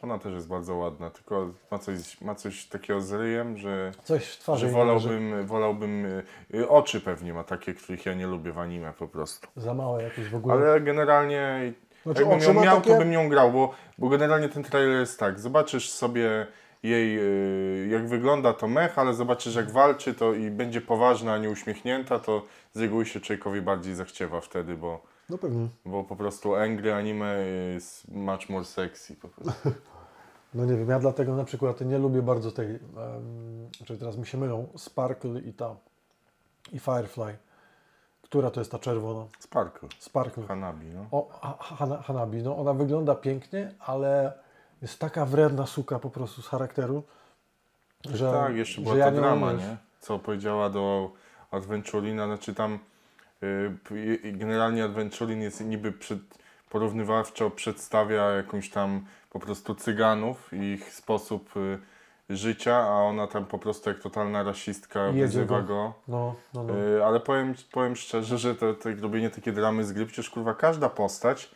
Ona 0.04 0.18
też 0.18 0.34
jest 0.34 0.48
bardzo 0.48 0.74
ładna, 0.74 1.10
tylko 1.10 1.48
ma 1.70 1.78
coś, 1.78 2.20
ma 2.20 2.34
coś 2.34 2.66
takiego 2.66 3.00
z 3.00 3.12
ryjem, 3.12 3.56
że, 3.58 3.92
coś 4.04 4.26
w 4.26 4.38
twarzy 4.38 4.66
że 4.66 4.72
wolałbym, 4.72 5.46
wolałbym, 5.46 6.06
y, 6.06 6.22
y, 6.54 6.68
oczy 6.68 7.00
pewnie 7.00 7.32
ma 7.34 7.44
takie, 7.44 7.74
których 7.74 8.06
ja 8.06 8.14
nie 8.14 8.26
lubię 8.26 8.52
w 8.52 8.58
anime 8.58 8.92
po 8.98 9.08
prostu. 9.08 9.48
Za 9.56 9.74
małe 9.74 10.02
jakieś 10.02 10.28
w 10.28 10.34
ogóle. 10.34 10.54
Ale 10.54 10.80
generalnie 10.80 11.72
Znaczy, 12.02 12.20
jakbym 12.20 12.38
oczy 12.38 12.46
ją 12.48 12.54
ma 12.54 12.62
miał, 12.62 12.76
takie- 12.76 12.90
to 12.90 12.98
bym 12.98 13.12
ją 13.12 13.28
grał, 13.28 13.52
bo, 13.52 13.74
bo 13.98 14.08
generalnie 14.08 14.48
ten 14.48 14.62
trailer 14.64 15.00
jest 15.00 15.20
tak, 15.20 15.40
zobaczysz 15.40 15.90
sobie 15.90 16.46
jej, 16.82 17.18
y, 17.18 17.88
jak 17.90 18.08
wygląda 18.08 18.52
to 18.52 18.68
mech, 18.68 18.98
ale 18.98 19.14
zobaczysz 19.14 19.54
jak 19.54 19.70
walczy 19.70 20.14
to 20.14 20.32
i 20.34 20.50
będzie 20.50 20.80
poważna, 20.80 21.32
a 21.32 21.38
nie 21.38 21.50
uśmiechnięta, 21.50 22.18
to 22.18 22.42
z 22.72 22.80
reguły 22.80 23.06
się 23.06 23.20
człowiekowi 23.20 23.62
bardziej 23.62 23.94
zachciewa 23.94 24.40
wtedy, 24.40 24.74
bo, 24.76 25.02
No 25.30 25.38
pewnie. 25.38 25.68
bo 25.84 26.04
po 26.04 26.16
prostu 26.16 26.54
angry 26.54 26.92
anime 26.94 27.36
jest 27.74 28.08
much 28.08 28.48
more 28.48 28.64
sexy 28.64 29.16
po 29.16 29.28
prostu. 29.28 29.70
No 30.54 30.64
nie 30.64 30.76
wiem, 30.76 30.88
ja 30.88 30.98
dlatego 30.98 31.36
na 31.36 31.44
przykład 31.44 31.80
nie 31.80 31.98
lubię 31.98 32.22
bardzo 32.22 32.52
tej, 32.52 32.66
um, 32.68 32.78
czyli 33.84 33.98
teraz 33.98 34.16
mi 34.16 34.26
się 34.26 34.38
mylą, 34.38 34.68
Sparkle 34.76 35.40
i 35.40 35.52
ta, 35.52 35.76
i 36.72 36.78
Firefly, 36.78 37.36
Która 38.22 38.50
to 38.50 38.60
jest 38.60 38.70
ta 38.72 38.78
czerwona? 38.78 39.26
Sparkle. 39.38 39.88
Sparkle. 39.98 40.46
Hanabi, 40.46 40.86
no. 40.86 41.06
O, 41.10 41.28
ha, 41.40 41.58
Hana- 41.60 42.02
Hanabi, 42.02 42.42
no 42.42 42.56
ona 42.58 42.72
wygląda 42.74 43.14
pięknie, 43.14 43.72
ale 43.80 44.32
jest 44.82 44.98
taka 44.98 45.26
wredna 45.26 45.66
suka 45.66 45.98
po 45.98 46.10
prostu 46.10 46.42
z 46.42 46.46
charakteru, 46.48 47.02
że, 48.10 48.32
Tak, 48.32 48.56
jeszcze 48.56 48.74
że 48.74 48.82
była 48.82 48.96
ja 48.96 49.04
ta 49.04 49.10
nie 49.10 49.16
drama, 49.16 49.52
wiesz, 49.52 49.62
nie? 49.62 49.76
Co 50.00 50.18
powiedziała 50.18 50.70
do 50.70 51.10
Adventurina, 51.50 52.26
znaczy 52.26 52.54
tam 52.54 52.78
y, 53.42 54.18
i- 54.24 54.32
generalnie 54.32 54.84
Adventurin 54.84 55.42
jest 55.42 55.60
niby 55.60 55.92
przed, 55.92 56.18
porównywawczo 56.74 57.50
przedstawia 57.50 58.30
jakąś 58.30 58.70
tam 58.70 59.04
po 59.30 59.40
prostu 59.40 59.74
cyganów 59.74 60.52
i 60.52 60.56
ich 60.56 60.94
sposób 60.94 61.56
y, 61.56 61.78
życia, 62.36 62.76
a 62.76 63.02
ona 63.02 63.26
tam 63.26 63.46
po 63.46 63.58
prostu 63.58 63.90
jak 63.90 63.98
totalna 63.98 64.42
rasistka 64.42 65.12
wyzywa 65.12 65.60
go. 65.60 65.66
go. 65.66 65.92
No, 66.08 66.34
no, 66.54 66.62
no. 66.62 66.78
Y, 66.78 67.04
ale 67.04 67.20
powiem, 67.20 67.54
powiem 67.72 67.96
szczerze, 67.96 68.38
że 68.38 68.54
to, 68.54 68.74
to 68.74 68.88
robienie 69.00 69.30
takie 69.30 69.52
dramy 69.52 69.84
z 69.84 69.92
gry, 69.92 70.06
przecież 70.06 70.30
kurwa 70.30 70.54
każda 70.54 70.88
postać 70.88 71.50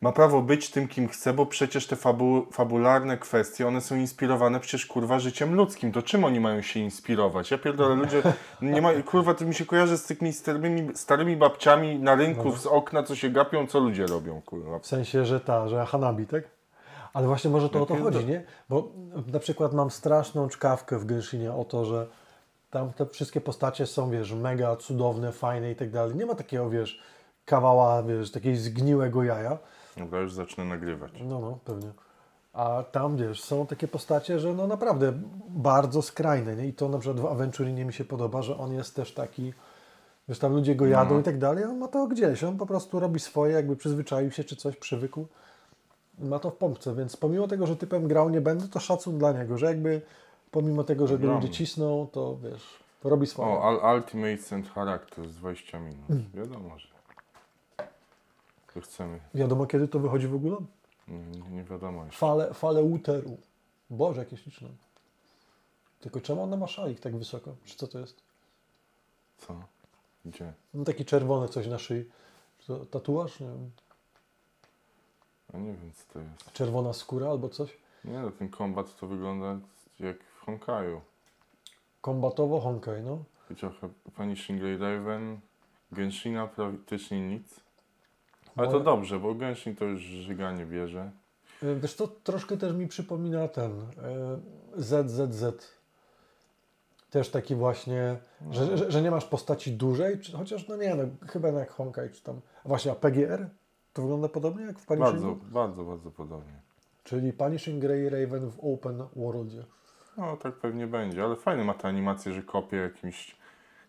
ma 0.00 0.12
prawo 0.12 0.42
być 0.42 0.70
tym, 0.70 0.88
kim 0.88 1.08
chce, 1.08 1.32
bo 1.32 1.46
przecież 1.46 1.86
te 1.86 1.96
fabu 1.96 2.46
fabularne 2.52 3.18
kwestie, 3.18 3.68
one 3.68 3.80
są 3.80 3.96
inspirowane 3.96 4.60
przecież 4.60 4.86
kurwa 4.86 5.18
życiem 5.18 5.54
ludzkim. 5.54 5.92
To 5.92 6.02
czym 6.02 6.24
oni 6.24 6.40
mają 6.40 6.62
się 6.62 6.80
inspirować? 6.80 7.50
Ja 7.50 7.58
pierdolę, 7.58 7.94
ludzie, 7.94 8.22
nie 8.62 8.82
ma, 8.82 8.92
kurwa, 9.06 9.34
to 9.34 9.44
mi 9.44 9.54
się 9.54 9.66
kojarzy 9.66 9.98
z 9.98 10.04
tymi 10.04 10.32
starymi, 10.32 10.96
starymi 10.96 11.36
babciami 11.36 11.98
na 11.98 12.14
rynku 12.14 12.56
z 12.56 12.66
okna, 12.66 13.02
co 13.02 13.16
się 13.16 13.30
gapią, 13.30 13.66
co 13.66 13.78
ludzie 13.80 14.06
robią, 14.06 14.42
kurwa. 14.42 14.78
W 14.78 14.86
sensie, 14.86 15.24
że 15.24 15.40
ta, 15.40 15.68
że 15.68 15.86
Hanabi, 15.86 16.26
tak? 16.26 16.44
Ale 17.12 17.26
właśnie 17.26 17.50
może 17.50 17.68
to 17.68 17.82
o 17.82 17.86
to 17.86 17.96
chodzi, 17.96 18.26
nie? 18.26 18.44
Bo 18.68 18.92
na 19.32 19.38
przykład 19.38 19.72
mam 19.72 19.90
straszną 19.90 20.48
czkawkę 20.48 20.98
w 20.98 21.04
Genshinie 21.04 21.52
o 21.52 21.64
to, 21.64 21.84
że 21.84 22.06
tam 22.70 22.92
te 22.92 23.06
wszystkie 23.06 23.40
postacie 23.40 23.86
są, 23.86 24.10
wiesz, 24.10 24.32
mega 24.32 24.76
cudowne, 24.76 25.32
fajne 25.32 25.70
i 25.70 25.76
tak 25.76 25.90
dalej. 25.90 26.16
Nie 26.16 26.26
ma 26.26 26.34
takiego, 26.34 26.70
wiesz, 26.70 27.02
kawała, 27.44 28.02
wiesz, 28.02 28.30
takiej 28.30 28.56
zgniłego 28.56 29.24
jaja. 29.24 29.58
Dobra, 30.00 30.20
już 30.20 30.32
zacznę 30.32 30.64
nagrywać. 30.64 31.12
No, 31.24 31.40
no, 31.40 31.58
pewnie. 31.64 31.88
A 32.52 32.84
tam, 32.92 33.16
wiesz, 33.16 33.42
są 33.42 33.66
takie 33.66 33.88
postacie, 33.88 34.38
że 34.40 34.54
no 34.54 34.66
naprawdę 34.66 35.12
bardzo 35.48 36.02
skrajne, 36.02 36.56
nie? 36.56 36.66
I 36.66 36.72
to 36.72 36.88
na 36.88 36.98
przykład 36.98 37.20
w 37.20 37.26
Aventurinie 37.26 37.84
mi 37.84 37.92
się 37.92 38.04
podoba, 38.04 38.42
że 38.42 38.58
on 38.58 38.72
jest 38.72 38.96
też 38.96 39.14
taki, 39.14 39.52
wiesz, 40.28 40.38
tam 40.38 40.52
ludzie 40.52 40.74
go 40.74 40.86
jadą 40.86 41.14
No. 41.14 41.20
i 41.20 41.22
tak 41.22 41.38
dalej, 41.38 41.64
on 41.64 41.78
ma 41.78 41.88
to 41.88 42.06
gdzieś, 42.06 42.44
on 42.44 42.58
po 42.58 42.66
prostu 42.66 43.00
robi 43.00 43.20
swoje, 43.20 43.52
jakby 43.52 43.76
przyzwyczaił 43.76 44.30
się 44.30 44.44
czy 44.44 44.56
coś, 44.56 44.76
przywykł. 44.76 45.26
Ma 46.18 46.38
to 46.38 46.50
w 46.50 46.56
pompce, 46.56 46.94
więc 46.94 47.16
pomimo 47.16 47.48
tego, 47.48 47.66
że 47.66 47.76
typem 47.76 48.08
grał 48.08 48.30
nie 48.30 48.40
będę, 48.40 48.68
to 48.68 48.80
szacun 48.80 49.18
dla 49.18 49.32
niego, 49.32 49.58
że 49.58 49.66
jakby 49.66 50.02
pomimo 50.50 50.84
tego, 50.84 51.06
że 51.06 51.18
go 51.18 51.26
ludzie 51.34 51.48
cisną, 51.48 52.06
to 52.12 52.36
wiesz, 52.36 52.78
to 53.02 53.08
robi 53.08 53.26
swoje. 53.26 53.48
O, 53.48 53.80
Al 53.82 53.96
Ultimates 53.96 54.52
and 54.52 54.68
Characters, 54.74 55.30
20 55.30 55.78
minut. 55.78 56.30
Wiadomo, 56.34 56.78
że 56.78 56.88
chcemy. 58.80 59.20
Wiadomo 59.34 59.66
kiedy 59.66 59.88
to 59.88 59.98
wychodzi 59.98 60.28
w 60.28 60.34
ogóle? 60.34 60.56
Nie, 61.08 61.50
nie, 61.50 61.64
wiadomo 61.64 62.04
jeszcze. 62.04 62.18
Fale, 62.18 62.54
fale 62.54 62.82
uteru. 62.82 63.38
Boże, 63.90 64.20
jakie 64.20 64.36
śliczne. 64.36 64.68
Tylko 66.00 66.20
czemu 66.20 66.42
ona 66.42 66.56
ma 66.56 66.66
szalik 66.66 67.00
tak 67.00 67.16
wysoko? 67.16 67.54
Czy 67.64 67.76
co 67.76 67.86
to 67.86 67.98
jest? 67.98 68.22
Co? 69.38 69.62
Gdzie? 70.24 70.52
No 70.74 70.84
taki 70.84 71.04
czerwony 71.04 71.48
coś 71.48 71.66
na 71.66 71.78
szyi. 71.78 72.04
Czy 72.58 72.66
to 72.66 72.86
tatuaż? 72.86 73.40
Nie 73.40 73.46
wiem. 73.46 73.70
A 75.54 75.58
nie 75.58 75.72
wiem, 75.72 75.92
co 75.92 76.12
to 76.12 76.18
jest. 76.18 76.52
Czerwona 76.52 76.92
skóra 76.92 77.28
albo 77.30 77.48
coś? 77.48 77.76
Nie 78.04 78.18
no, 78.18 78.30
ten 78.30 78.48
kombat 78.48 78.96
to 79.00 79.06
wygląda 79.06 79.58
jak 80.00 80.16
w 80.24 80.44
Honkaju. 80.44 81.00
Kombatowo 82.00 82.60
Honkai, 82.60 83.02
no. 83.02 83.18
I 83.50 83.54
trochę 83.54 83.88
Punishing 84.16 84.62
Raven, 84.80 85.40
Genshina 85.92 86.46
praktycznie 86.46 87.28
nic. 87.28 87.60
Ale 88.56 88.68
to 88.68 88.80
dobrze, 88.80 89.18
bo 89.18 89.34
Genshin 89.34 89.76
to 89.76 89.84
już 89.84 90.00
żyganie 90.00 90.66
bierze. 90.66 91.10
Y, 91.62 91.76
Wiesz, 91.80 91.94
to 91.94 92.08
troszkę 92.08 92.56
też 92.56 92.72
mi 92.72 92.86
przypomina 92.86 93.48
ten 93.48 93.72
ZZZ. 94.76 95.44
Też 97.10 97.30
taki 97.30 97.54
właśnie, 97.54 98.16
że, 98.50 98.76
że, 98.76 98.90
że 98.90 99.02
nie 99.02 99.10
masz 99.10 99.24
postaci 99.24 99.72
dużej, 99.72 100.20
czy, 100.20 100.32
chociaż 100.32 100.68
no 100.68 100.76
nie, 100.76 100.94
no, 100.94 101.02
chyba 101.28 101.48
jak 101.48 101.70
Honkai, 101.70 102.10
czy 102.10 102.22
tam. 102.22 102.40
A 102.64 102.68
właśnie, 102.68 102.92
a 102.92 102.94
PGR? 102.94 103.48
To 103.92 104.02
wygląda 104.02 104.28
podobnie 104.28 104.64
jak 104.64 104.78
w 104.78 104.86
Punishingu? 104.86 105.26
Bardzo, 105.26 105.52
bardzo, 105.52 105.84
bardzo 105.84 106.10
podobnie. 106.10 106.60
Czyli 107.04 107.32
Punishing 107.32 107.80
Grey 107.80 108.08
Raven 108.08 108.50
w 108.50 108.58
Open 108.60 109.04
Worldzie. 109.16 109.64
No 110.16 110.36
tak 110.36 110.54
pewnie 110.54 110.86
będzie, 110.86 111.24
ale 111.24 111.36
fajne 111.36 111.64
ma 111.64 111.74
ta 111.74 111.88
animacja, 111.88 112.32
że 112.32 112.42
kopie 112.42 112.76
jakimś 112.76 113.36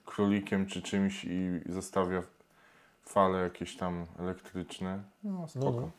królikiem 0.05 0.65
czy 0.65 0.81
czymś 0.81 1.25
i 1.25 1.61
zostawia 1.69 2.23
fale 3.05 3.39
jakieś 3.43 3.77
tam 3.77 4.05
elektryczne. 4.19 5.03
No 5.23 5.47
spoko. 5.47 5.71
No, 5.71 5.81
no. 5.81 5.91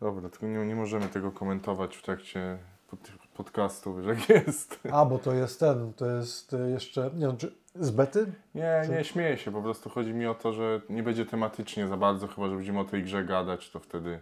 Dobra, 0.00 0.28
tylko 0.28 0.46
nie, 0.46 0.66
nie 0.66 0.74
możemy 0.74 1.08
tego 1.08 1.32
komentować 1.32 1.96
w 1.96 2.02
trakcie 2.02 2.58
pod, 2.90 3.00
podcastu, 3.34 4.02
że 4.02 4.10
jak 4.10 4.28
jest. 4.28 4.80
A, 4.92 5.04
bo 5.04 5.18
to 5.18 5.32
jest 5.34 5.60
ten, 5.60 5.92
to 5.92 6.06
jest 6.06 6.52
y, 6.52 6.70
jeszcze, 6.70 7.10
nie 7.14 7.26
wiem, 7.26 7.36
czy 7.36 7.54
z 7.74 7.90
bety? 7.90 8.32
Nie, 8.54 8.82
nie 8.90 9.04
śmieję 9.04 9.36
się, 9.36 9.52
po 9.52 9.62
prostu 9.62 9.90
chodzi 9.90 10.14
mi 10.14 10.26
o 10.26 10.34
to, 10.34 10.52
że 10.52 10.80
nie 10.90 11.02
będzie 11.02 11.26
tematycznie 11.26 11.88
za 11.88 11.96
bardzo, 11.96 12.28
chyba 12.28 12.48
że 12.48 12.56
będziemy 12.56 12.80
o 12.80 12.84
tej 12.84 13.02
grze 13.02 13.24
gadać, 13.24 13.70
to 13.70 13.80
wtedy 13.80 14.20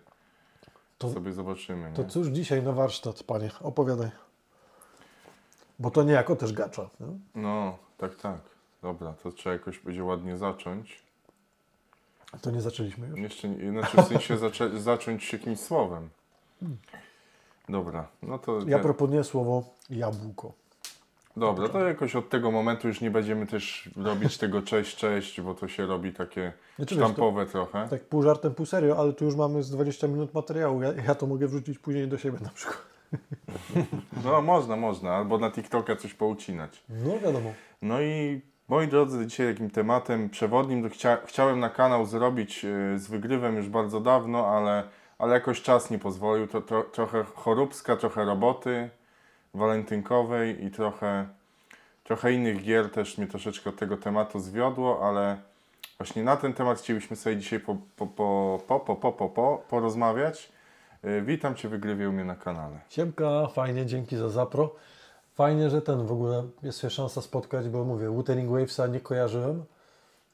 To- 0.99 1.11
sobie 1.11 1.33
zobaczymy. 1.33 1.93
To 1.95 2.03
Nie? 2.03 2.09
cóż 2.09 2.27
dzisiaj 2.27 2.63
na 2.63 2.73
warsztat, 2.73 3.23
panie? 3.23 3.51
Opowiadaj. 3.61 4.11
Bo 5.79 5.91
to 5.91 6.03
niejako 6.03 6.37
też 6.37 6.53
gacza. 6.53 6.91
Nie? 7.01 7.07
No, 7.43 7.79
tak, 7.99 8.17
tak. 8.17 8.39
Dobra, 8.83 9.13
to 9.23 9.33
trzeba 9.33 9.53
jakoś 9.53 9.79
będzie 9.79 10.05
ładnie 10.05 10.37
zacząć. 10.37 11.06
To 12.41 12.51
nie 12.51 12.61
zaczęliśmy 12.61 13.09
już. 13.09 13.19
Jeszcze, 13.19 13.49
nie- 13.49 13.71
znaczy 13.71 14.03
w 14.03 14.07
sensie 14.07 14.39
zaczę, 14.39 14.81
zacząć 14.81 15.33
jakimś 15.33 15.61
słowem. 15.61 16.09
Dobra, 17.69 18.09
no 18.23 18.39
to... 18.39 18.59
Ja 18.67 18.79
proponuję 18.79 19.25
słowo 19.25 19.63
jabłko. 19.91 20.53
Dobra, 21.37 21.69
to 21.69 21.81
jakoś 21.81 22.17
od 22.17 22.29
tego 22.29 22.51
momentu 22.51 22.89
już 22.89 23.01
nie 23.01 23.11
będziemy 23.11 23.47
też 23.47 23.91
robić 23.97 24.39
tego 24.39 24.63
cześć, 24.63 24.97
cześć, 24.97 25.41
bo 25.41 25.55
to 25.55 25.69
się 25.69 25.87
robi 25.87 26.13
takie 26.13 26.53
Znaczy, 26.77 26.95
wiesz, 26.95 27.05
to- 27.05 27.09
sztampowe 27.09 27.47
trochę. 27.47 27.89
Tak 27.91 28.05
pół 28.05 28.23
żartem, 28.23 28.55
pół 28.55 28.67
serio, 28.67 28.97
ale 28.99 29.13
tu 29.13 29.25
już 29.25 29.35
mamy 29.35 29.63
z 29.63 29.71
20 29.71 30.09
minut 30.09 30.35
materiału. 30.35 30.83
Ja, 30.83 30.93
ja 30.93 31.15
to 31.15 31.27
mogę 31.27 31.47
wrzucić 31.49 31.79
później 31.79 32.09
do 32.09 32.19
siebie 32.19 32.39
na 32.43 32.49
przykład. 32.49 32.83
No 34.25 34.43
można, 34.43 34.77
można, 34.77 35.11
albo 35.15 35.39
na 35.39 35.51
TikToka 35.51 35.97
coś 35.97 36.15
poucinać. 36.15 36.83
No 36.89 37.19
wiadomo. 37.19 37.53
No 37.83 38.01
i 38.01 38.41
Moi 38.69 38.89
drodzy, 38.89 39.27
dzisiaj 39.27 39.53
takim 39.53 39.71
tematem 39.71 40.31
przewodnim, 40.31 40.83
to 40.83 40.89
chcia, 40.89 41.19
chciałem 41.27 41.61
na 41.61 41.71
kanał 41.71 42.07
zrobić 42.07 42.65
y, 42.65 42.99
z 42.99 43.07
wygrywem 43.07 43.57
już 43.57 43.69
bardzo 43.69 44.01
dawno, 44.01 44.47
ale, 44.47 44.83
ale 45.19 45.35
jakoś 45.35 45.63
czas 45.63 45.91
nie 45.91 45.99
pozwolił. 45.99 46.47
To, 46.47 46.61
to, 46.61 46.83
trochę 46.83 47.25
choróbska, 47.25 47.97
trochę 47.97 48.25
roboty 48.25 48.91
walentynkowej 49.55 50.65
i 50.65 50.71
trochę, 50.71 51.27
trochę 52.05 52.33
innych 52.33 52.63
gier 52.63 52.91
też 52.91 53.19
mnie 53.19 53.27
troszeczkę 53.27 53.71
od 53.71 53.77
tego 53.77 53.97
tematu 53.97 54.41
zwiodło, 54.41 55.09
ale 55.09 55.37
właśnie 55.99 56.23
na 56.23 56.37
ten 56.37 56.53
temat 56.53 56.79
chcielibyśmy 56.79 57.17
sobie 57.17 57.37
dzisiaj 57.37 57.61
po, 57.61 57.77
po, 57.97 58.07
po, 58.07 58.61
po, 58.69 58.81
po, 58.81 58.97
po, 58.97 59.13
po, 59.13 59.29
po 59.29 59.63
porozmawiać. 59.69 60.53
Y, 61.05 61.23
witam 61.23 61.55
Cię, 61.55 61.69
wygrywie 61.69 62.09
u 62.09 62.13
mnie 62.13 62.25
na 62.25 62.37
kanale. 62.37 62.79
Siemka, 62.89 63.47
fajnie, 63.47 63.87
dzięki 63.87 64.17
za 64.17 64.29
zapro. 64.29 64.75
Fajnie, 65.37 65.71
że 65.71 65.83
ten 65.83 66.07
w 66.07 66.13
ogóle 66.13 66.49
jest 66.63 66.81
się 66.81 66.91
szansa 66.91 67.23
spotkać, 67.23 67.69
bo 67.69 67.85
mówię, 67.85 68.09
Wuthering 68.09 68.51
Wavesa 68.51 68.87
nie 68.87 69.01
kojarzyłem 69.01 69.65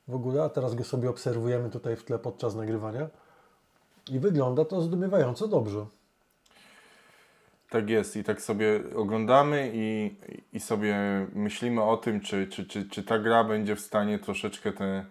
w 0.09 0.15
ogóle, 0.15 0.43
a 0.43 0.49
teraz 0.49 0.75
go 0.75 0.85
sobie 0.85 1.11
obserwujemy 1.11 1.71
tutaj 1.71 1.97
w 1.97 2.05
tle 2.05 2.19
podczas 2.19 2.55
nagrywania. 2.55 3.09
I 4.11 4.19
wygląda 4.19 4.65
to 4.65 4.81
zdumiewająco 4.81 5.49
dobrze. 5.49 5.87
Tak 7.71 7.91
jest 7.91 8.17
i 8.17 8.25
tak 8.25 8.43
sobie 8.43 8.81
oglądamy 8.97 9.71
i, 9.75 10.17
i 10.53 10.61
sobie 10.61 10.97
myślimy 11.35 11.83
o 11.83 11.97
tym, 11.97 12.21
czy, 12.21 12.47
czy, 12.47 12.67
czy, 12.67 12.89
czy 12.89 13.03
ta 13.03 13.19
gra 13.19 13.45
będzie 13.45 13.77
w 13.77 13.81
stanie 13.81 14.19
troszeczkę 14.19 14.73
te, 14.73 15.05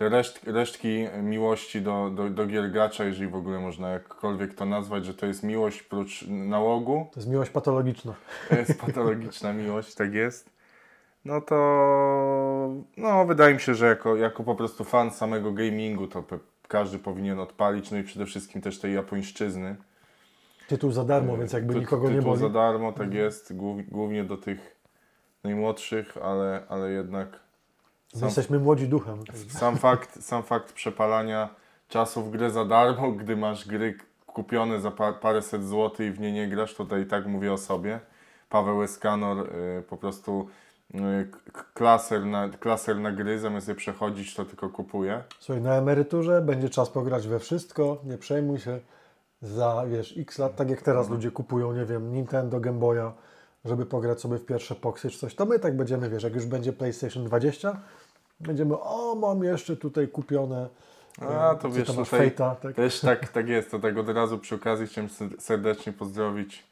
te 0.00 0.08
reszt, 0.08 0.40
resztki 0.46 1.06
miłości 1.22 1.82
do, 1.82 2.10
do, 2.10 2.30
do 2.30 2.46
gier 2.46 2.70
gracza, 2.70 3.04
jeżeli 3.04 3.30
w 3.30 3.34
ogóle 3.34 3.58
można 3.58 3.88
jakkolwiek 3.88 4.54
to 4.54 4.64
nazwać, 4.64 5.04
że 5.06 5.14
to 5.14 5.26
jest 5.26 5.42
miłość 5.42 5.82
prócz 5.82 6.24
nałogu, 6.28 7.08
To 7.12 7.20
jest 7.20 7.28
miłość 7.30 7.50
patologiczna. 7.50 8.14
to 8.48 8.54
jest 8.56 8.80
patologiczna 8.80 9.52
miłość, 9.62 9.94
tak 9.94 10.14
jest. 10.14 10.50
No 11.24 11.40
to 11.40 11.56
no 12.96 13.24
wydaje 13.26 13.54
mi 13.54 13.60
się, 13.60 13.74
że 13.74 13.86
jako, 13.86 14.16
jako 14.16 14.42
po 14.42 14.54
prostu 14.54 14.84
fan 14.84 15.10
samego 15.10 15.52
gamingu 15.52 16.06
to 16.08 16.24
każdy 16.68 16.98
powinien 16.98 17.38
odpalić, 17.40 17.90
no 17.90 17.98
i 17.98 18.02
przede 18.02 18.26
wszystkim 18.26 18.60
też 18.62 18.78
tej 18.78 18.94
japońszczyzny. 18.94 19.76
Tytuł 20.68 20.92
za 20.92 21.04
darmo, 21.04 21.36
więc 21.36 21.52
jakby 21.52 21.74
Ty- 21.74 21.80
nikogo 21.80 22.08
nie 22.08 22.14
tytuł 22.16 22.30
boli. 22.30 22.40
za 22.40 22.48
darmo, 22.48 22.92
tak 22.92 23.14
jest, 23.14 23.56
głów- 23.56 23.88
głównie 23.88 24.24
do 24.24 24.36
tych 24.36 24.76
najmłodszych, 25.44 26.16
ale, 26.22 26.62
ale 26.68 26.90
jednak 26.90 27.40
sam, 28.14 28.28
Jesteśmy 28.28 28.58
młodzi 28.58 28.88
duchem. 28.88 29.18
sam, 29.48 29.76
fakt, 29.76 30.22
sam 30.22 30.42
fakt 30.42 30.72
przepalania 30.72 31.48
czasu 31.88 32.22
w 32.22 32.30
grę 32.30 32.50
za 32.50 32.64
darmo, 32.64 33.12
gdy 33.12 33.36
masz 33.36 33.68
gry 33.68 33.98
kupione 34.26 34.80
za 34.80 34.90
pa, 34.90 35.12
paręset 35.12 35.68
złotych 35.68 36.08
i 36.08 36.10
w 36.12 36.20
nie 36.20 36.32
nie 36.32 36.48
grasz, 36.48 36.74
tutaj 36.74 37.06
tak 37.06 37.26
mówię 37.26 37.52
o 37.52 37.58
sobie. 37.58 38.00
Paweł 38.48 38.82
Eskanor 38.82 39.38
y, 39.38 39.82
po 39.82 39.96
prostu 39.96 40.48
y, 40.94 40.98
klaser 41.74 42.24
na, 42.26 42.48
klaser 42.48 42.96
na 42.96 43.12
gry, 43.12 43.38
zamiast 43.38 43.68
je 43.68 43.74
przechodzić, 43.74 44.34
to 44.34 44.44
tylko 44.44 44.68
kupuję. 44.68 45.22
Słuchaj, 45.38 45.62
na 45.62 45.74
emeryturze 45.74 46.42
będzie 46.42 46.68
czas 46.68 46.90
pograć 46.90 47.28
we 47.28 47.38
wszystko, 47.38 47.98
nie 48.04 48.18
przejmuj 48.18 48.58
się. 48.58 48.80
Za, 49.42 49.84
wiesz, 49.88 50.14
x 50.18 50.38
lat, 50.38 50.56
tak 50.56 50.70
jak 50.70 50.82
teraz 50.82 51.08
ludzie 51.08 51.30
kupują, 51.30 51.72
nie 51.72 51.84
wiem, 51.84 52.12
Nintendo, 52.12 52.60
Game 52.60 52.78
Boya, 52.78 53.12
żeby 53.64 53.86
pograć 53.86 54.20
sobie 54.20 54.38
w 54.38 54.44
pierwsze 54.44 54.74
poksy 54.74 55.10
czy 55.10 55.18
coś, 55.18 55.34
to 55.34 55.46
my 55.46 55.58
tak 55.58 55.76
będziemy, 55.76 56.10
wiesz, 56.10 56.22
jak 56.22 56.34
już 56.34 56.46
będzie 56.46 56.72
PlayStation 56.72 57.24
20, 57.24 57.80
będziemy, 58.40 58.74
o, 58.80 59.14
mam 59.20 59.44
jeszcze 59.44 59.76
tutaj 59.76 60.08
kupione 60.08 60.68
A, 61.20 61.52
e, 61.52 61.56
to 61.56 61.70
wiesz, 61.70 61.86
tutaj 61.88 62.04
Fate'a, 62.30 62.56
tak? 62.56 62.74
Też 62.74 63.00
tak, 63.00 63.28
tak 63.28 63.48
jest, 63.48 63.70
to 63.70 63.78
tak 63.78 63.96
od 63.98 64.08
razu 64.08 64.38
przy 64.38 64.54
okazji 64.54 64.86
chciałem 64.86 65.10
ser- 65.10 65.40
serdecznie 65.40 65.92
pozdrowić 65.92 66.64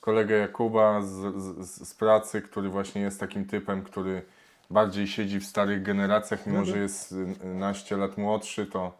kolegę 0.00 0.34
Jakuba 0.36 1.02
z, 1.02 1.34
z, 1.66 1.88
z 1.88 1.94
pracy, 1.94 2.42
który 2.42 2.68
właśnie 2.68 3.02
jest 3.02 3.20
takim 3.20 3.44
typem, 3.44 3.82
który 3.82 4.22
bardziej 4.70 5.06
siedzi 5.08 5.40
w 5.40 5.46
starych 5.46 5.82
generacjach, 5.82 6.46
mimo 6.46 6.58
Mhm. 6.58 6.76
że 6.76 6.82
jest 6.82 7.14
naście 7.44 7.96
lat 7.96 8.18
młodszy, 8.18 8.66
to, 8.66 8.92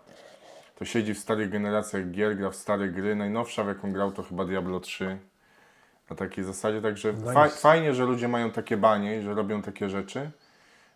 to 0.79 0.85
siedzi 0.85 1.15
w 1.15 1.19
starych 1.19 1.51
generacjach 1.51 2.11
gier, 2.11 2.37
gra 2.37 2.51
w 2.51 2.57
stare 2.57 2.89
gry. 2.89 3.17
Najnowsza, 3.17 3.65
w 3.65 3.69
jaką 3.69 3.93
grał, 3.93 4.13
to 4.13 4.23
chyba 4.23 4.45
Diablo 4.45 4.81
3. 4.81 5.19
Na 6.11 6.17
takiej 6.17 6.45
zasadzie, 6.45 6.83
także 6.83 7.13
Nice. 7.13 7.33
fa- 7.33 7.49
fajnie, 7.49 7.95
że 7.95 8.05
ludzie 8.05 8.29
mają 8.29 8.51
takie 8.51 8.77
banie 8.77 9.19
i 9.19 9.23
że 9.23 9.35
robią 9.35 9.63
takie 9.63 9.89
rzeczy. 9.91 10.31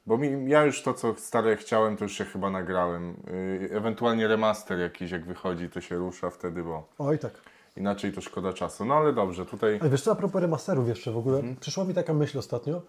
Bo 0.06 0.18
mi, 0.18 0.50
ja 0.50 0.64
już 0.64 0.82
to, 0.82 0.94
co 0.94 1.14
stare 1.14 1.56
chciałem, 1.56 1.96
to 1.96 2.04
już 2.04 2.12
się 2.12 2.24
chyba 2.24 2.50
nagrałem. 2.50 3.16
Yy, 3.60 3.76
ewentualnie 3.76 4.28
remaster 4.28 4.78
jakiś, 4.78 5.10
jak 5.10 5.24
wychodzi, 5.24 5.68
to 5.70 5.80
się 5.80 5.96
rusza 5.96 6.30
wtedy, 6.30 6.62
bo 6.62 6.88
Oj 6.98 7.18
tak. 7.18 7.32
inaczej 7.76 8.12
to 8.12 8.20
szkoda 8.20 8.52
czasu. 8.52 8.84
No 8.84 8.94
ale 8.94 9.12
dobrze, 9.12 9.46
tutaj... 9.46 9.78
Ale 9.80 9.90
wiesz 9.90 10.02
co, 10.02 10.12
a 10.12 10.14
propos 10.14 10.42
remasterów 10.42 10.88
jeszcze 10.88 11.12
w 11.12 11.16
ogóle, 11.16 11.36
Mhm. 11.38 11.56
przyszła 11.56 11.84
mi 11.84 11.94
taka 11.94 12.14
myśl 12.14 12.38
ostatnio, 12.38 12.82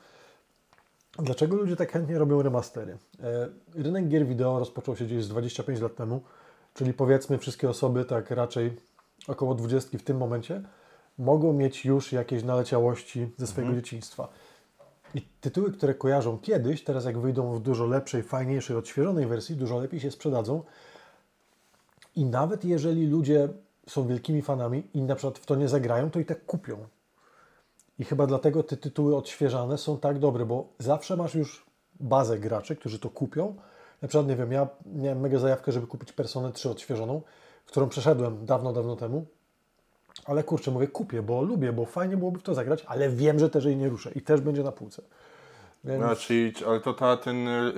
dlaczego 1.19 1.55
ludzie 1.55 1.75
tak 1.75 1.91
chętnie 1.91 2.17
robią 2.17 2.41
remastery? 2.41 2.97
E, 3.23 3.49
rynek 3.75 4.07
gier 4.07 4.25
wideo 4.25 4.59
rozpoczął 4.59 4.95
się 4.95 5.05
gdzieś 5.05 5.23
z 5.23 5.27
25 5.29 5.79
lat 5.81 5.95
temu, 5.95 6.21
czyli 6.73 6.93
powiedzmy 6.93 7.37
wszystkie 7.37 7.69
osoby, 7.69 8.05
tak 8.05 8.31
raczej 8.31 8.77
około 9.27 9.55
20 9.55 9.97
w 9.97 10.03
tym 10.03 10.17
momencie, 10.17 10.61
mogą 11.17 11.53
mieć 11.53 11.85
już 11.85 12.11
jakieś 12.11 12.43
naleciałości 12.43 13.31
ze 13.37 13.47
swojego 13.47 13.69
Mhm. 13.69 13.83
dzieciństwa. 13.83 14.27
I 15.15 15.21
tytuły, 15.41 15.71
które 15.71 15.93
kojarzą 15.93 16.39
kiedyś, 16.39 16.83
teraz 16.83 17.05
jak 17.05 17.19
wyjdą 17.19 17.53
w 17.53 17.61
dużo 17.61 17.85
lepszej, 17.85 18.23
fajniejszej, 18.23 18.77
odświeżonej 18.77 19.27
wersji, 19.27 19.55
dużo 19.55 19.79
lepiej 19.79 19.99
się 19.99 20.11
sprzedadzą. 20.11 20.63
I 22.15 22.25
nawet 22.25 22.65
jeżeli 22.65 23.07
ludzie 23.07 23.49
są 23.87 24.07
wielkimi 24.07 24.41
fanami 24.41 24.83
i 24.93 25.01
na 25.01 25.15
przykład 25.15 25.39
w 25.39 25.45
to 25.45 25.55
nie 25.55 25.67
zagrają, 25.67 26.11
to 26.11 26.19
i 26.19 26.25
tak 26.25 26.45
kupią. 26.45 26.77
I 27.99 28.03
chyba 28.03 28.27
dlatego 28.27 28.63
te 28.63 28.77
tytuły 28.77 29.15
odświeżane 29.15 29.77
są 29.77 29.97
tak 29.97 30.19
dobre, 30.19 30.45
bo 30.45 30.67
zawsze 30.79 31.17
masz 31.17 31.35
już 31.35 31.65
bazę 31.99 32.39
graczy, 32.39 32.75
którzy 32.75 32.99
to 32.99 33.09
kupią. 33.09 33.55
Na 34.01 34.07
przykład, 34.07 34.27
nie 34.27 34.35
wiem, 34.35 34.51
ja 34.51 34.67
miałem 34.85 35.19
mega 35.19 35.39
zajawkę, 35.39 35.71
żeby 35.71 35.87
kupić 35.87 36.11
Personę 36.11 36.51
3 36.51 36.69
odświeżoną, 36.69 37.21
którą 37.65 37.89
przeszedłem 37.89 38.45
dawno, 38.45 38.73
dawno 38.73 38.95
temu. 38.95 39.25
Ale 40.25 40.43
kurczę, 40.43 40.71
mówię, 40.71 40.87
kupię, 40.87 41.21
bo 41.21 41.41
lubię, 41.41 41.73
bo 41.73 41.85
fajnie 41.85 42.17
byłoby 42.17 42.39
w 42.39 42.43
to 42.43 42.53
zagrać, 42.53 42.83
ale 42.87 43.09
wiem, 43.09 43.39
że 43.39 43.49
też 43.49 43.65
jej 43.65 43.77
nie 43.77 43.89
ruszę 43.89 44.11
i 44.15 44.21
też 44.21 44.41
będzie 44.41 44.63
na 44.63 44.71
półce. 44.71 45.01
Więc... 45.83 46.01
No, 46.01 46.15
czyli, 46.15 46.53
ale 46.67 46.79
to 46.79 46.93
ta, 46.93 47.17
ten 47.17 47.47
re, 47.47 47.73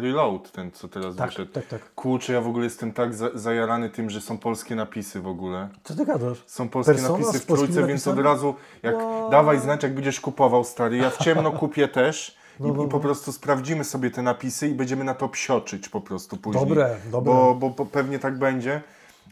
reload, 0.00 0.52
ten 0.52 0.70
co 0.70 0.88
teraz 0.88 1.16
tak, 1.16 1.30
wyszedł. 1.30 1.52
tak, 1.52 1.66
tak. 1.66 1.94
Kurczę, 1.94 2.32
ja 2.32 2.40
w 2.40 2.46
ogóle 2.46 2.64
jestem 2.64 2.92
tak 2.92 3.14
za, 3.14 3.28
zajarany 3.34 3.90
tym, 3.90 4.10
że 4.10 4.20
są 4.20 4.38
polskie 4.38 4.74
napisy 4.74 5.20
w 5.20 5.26
ogóle. 5.26 5.68
Co 5.84 5.94
ty 5.94 6.06
gadasz? 6.06 6.42
Są 6.46 6.68
polskie 6.68 6.92
Persona 6.94 7.18
napisy 7.18 7.38
w 7.38 7.46
trójce, 7.46 7.86
więc 7.86 8.08
od 8.08 8.18
razu 8.18 8.54
jak 8.82 8.96
Wow. 8.96 9.30
dawaj 9.30 9.60
znać, 9.60 9.82
jak 9.82 9.94
będziesz 9.94 10.20
kupował 10.20 10.64
stary. 10.64 10.96
Ja 10.96 11.10
w 11.10 11.18
ciemno 11.18 11.52
kupię 11.52 11.88
też 11.98 12.36
i, 12.60 12.62
No, 12.62 12.68
no, 12.74 12.84
i 12.84 12.88
po 12.88 12.96
no. 12.96 13.00
prostu 13.02 13.32
sprawdzimy 13.32 13.84
sobie 13.84 14.10
te 14.10 14.22
napisy 14.22 14.68
i 14.68 14.74
będziemy 14.74 15.04
na 15.04 15.14
to 15.14 15.28
psioczyć 15.28 15.88
po 15.88 16.00
prostu 16.00 16.36
później. 16.36 16.64
Dobre, 16.66 16.96
dobre. 17.10 17.32
Bo, 17.32 17.70
bo, 17.70 17.86
pewnie 17.86 18.18
tak 18.18 18.38
będzie. 18.38 18.82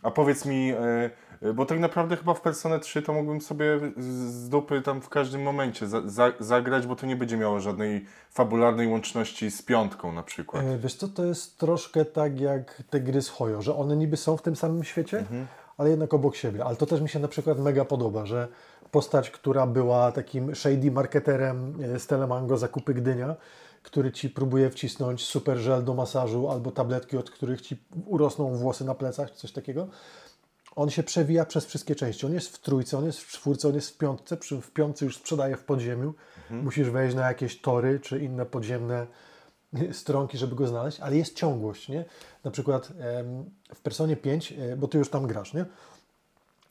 A 0.02 0.10
powiedz 0.10 0.44
mi, 0.44 0.70
e, 0.70 1.10
bo 1.54 1.66
tak 1.66 1.80
naprawdę 1.80 2.16
chyba 2.16 2.34
w 2.34 2.40
Personę 2.40 2.80
3 2.80 3.02
to 3.02 3.12
mógłbym 3.12 3.40
sobie 3.40 3.80
z 3.96 4.48
dupy 4.48 4.82
tam 4.82 5.00
w 5.00 5.08
każdym 5.08 5.42
momencie 5.42 5.88
za, 5.88 6.08
za, 6.08 6.32
zagrać, 6.40 6.86
bo 6.86 6.96
to 6.96 7.06
nie 7.06 7.16
będzie 7.16 7.36
miało 7.36 7.60
żadnej 7.60 8.04
fabularnej 8.30 8.88
łączności 8.88 9.50
z 9.50 9.62
piątką 9.62 10.12
na 10.12 10.22
przykład. 10.22 10.64
E, 10.64 10.78
Wiesz 10.78 10.94
co, 10.94 11.08
to 11.08 11.24
jest 11.24 11.58
troszkę 11.58 12.04
tak 12.04 12.40
jak 12.40 12.82
te 12.90 13.00
gry 13.00 13.22
z 13.22 13.28
Hojo, 13.28 13.62
że 13.62 13.76
one 13.76 13.96
niby 13.96 14.16
są 14.16 14.36
w 14.36 14.42
tym 14.42 14.56
samym 14.56 14.84
świecie, 14.84 15.24
ale 15.76 15.90
jednak 15.90 16.14
obok 16.14 16.36
siebie. 16.36 16.64
Ale 16.64 16.76
to 16.76 16.86
też 16.86 17.00
mi 17.00 17.08
się 17.08 17.18
na 17.18 17.28
przykład 17.28 17.58
mega 17.58 17.84
podoba, 17.84 18.26
że 18.26 18.48
postać, 18.90 19.30
która 19.30 19.66
była 19.66 20.12
takim 20.12 20.54
shady 20.54 20.90
marketerem 20.90 21.74
e, 21.82 21.98
z 21.98 22.06
Telemango 22.06 22.56
zakupy 22.56 22.94
Gdynia, 22.94 23.36
który 23.82 24.12
ci 24.12 24.30
próbuje 24.30 24.70
wcisnąć 24.70 25.24
super 25.24 25.58
żel 25.58 25.84
do 25.84 25.94
masażu 25.94 26.50
albo 26.50 26.70
tabletki, 26.70 27.16
od 27.16 27.30
których 27.30 27.60
ci 27.60 27.76
urosną 28.06 28.54
włosy 28.54 28.84
na 28.84 28.94
plecach, 28.94 29.30
czy 29.32 29.36
coś 29.36 29.52
takiego. 29.52 29.88
On 30.78 30.90
się 30.90 31.02
przewija 31.02 31.44
przez 31.44 31.66
wszystkie 31.66 31.94
części. 31.94 32.26
On 32.26 32.32
jest 32.34 32.56
w 32.56 32.60
trójce, 32.60 32.98
on 32.98 33.04
jest 33.04 33.20
w 33.20 33.28
czwórce, 33.28 33.68
on 33.68 33.74
jest 33.74 33.90
w 33.90 33.98
piątce. 33.98 34.36
Przy, 34.36 34.60
w 34.60 34.70
piątce 34.70 35.04
już 35.04 35.16
sprzedaje 35.16 35.56
w 35.56 35.64
podziemiu. 35.64 36.14
Musisz 36.50 36.90
wejść 36.90 37.16
na 37.16 37.28
jakieś 37.28 37.60
tory 37.60 38.00
czy 38.00 38.18
inne 38.18 38.46
podziemne 38.46 39.06
stronki, 39.92 40.38
żeby 40.38 40.54
go 40.54 40.66
znaleźć, 40.66 41.00
ale 41.00 41.16
jest 41.16 41.34
ciągłość, 41.34 41.88
nie? 41.88 42.04
Na 42.44 42.50
przykład 42.50 42.92
w 43.74 43.80
Personie 43.80 44.16
5, 44.16 44.52
e, 44.52 44.76
bo 44.76 44.88
ty 44.88 44.98
już 44.98 45.10
tam 45.10 45.26
grasz, 45.26 45.54
nie? 45.54 45.64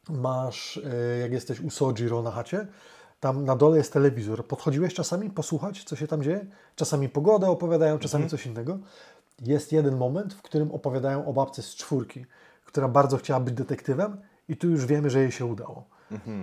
Masz, 0.10 0.78
e, 0.78 1.18
jak 1.20 1.32
jesteś 1.32 1.60
u 1.60 1.70
Sojiro 1.70 2.22
na 2.22 2.32
chacie, 2.32 2.68
tam 3.20 3.46
na 3.46 3.56
dole 3.56 3.78
jest 3.78 3.94
telewizor. 3.94 4.48
Podchodziłeś 4.48 4.94
czasami 4.94 5.30
posłuchać, 5.30 5.84
co 5.84 5.96
się 5.96 6.08
tam 6.08 6.24
dzieje? 6.24 6.46
Czasami 6.76 7.10
pogodę 7.10 7.50
opowiadają, 7.50 8.00
czasami 8.00 8.30
coś 8.30 8.46
innego. 8.46 8.80
Jest 9.42 9.72
jeden 9.72 9.98
moment, 9.98 10.34
w 10.34 10.42
którym 10.42 10.72
opowiadają 10.72 11.26
o 11.26 11.34
babce 11.34 11.62
z 11.62 11.76
czwórki, 11.76 12.26
która 12.68 12.88
bardzo 12.88 13.18
chciała 13.18 13.40
być 13.40 13.54
detektywem 13.54 14.18
i 14.50 14.58
tu 14.58 14.70
już 14.70 14.86
wiemy, 14.86 15.10
że 15.10 15.20
jej 15.20 15.32
się 15.32 15.46
udało. 15.46 15.86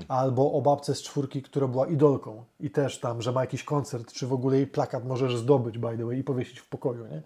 Albo 0.08 0.52
o 0.52 0.62
babce 0.62 0.94
z 0.94 1.02
czwórki, 1.02 1.42
która 1.42 1.66
była 1.68 1.86
idolką 1.86 2.44
i 2.60 2.70
też 2.70 3.00
tam, 3.00 3.22
że 3.22 3.32
ma 3.32 3.40
jakiś 3.40 3.64
koncert, 3.64 4.12
czy 4.12 4.26
w 4.26 4.32
ogóle 4.32 4.56
jej 4.56 4.66
plakat 4.66 5.04
możesz 5.04 5.36
zdobyć, 5.36 5.78
by 5.78 5.96
the 5.98 6.04
way, 6.04 6.18
i 6.18 6.24
powiesić 6.24 6.60
w 6.60 6.68
pokoju, 6.68 7.06
nie? 7.06 7.22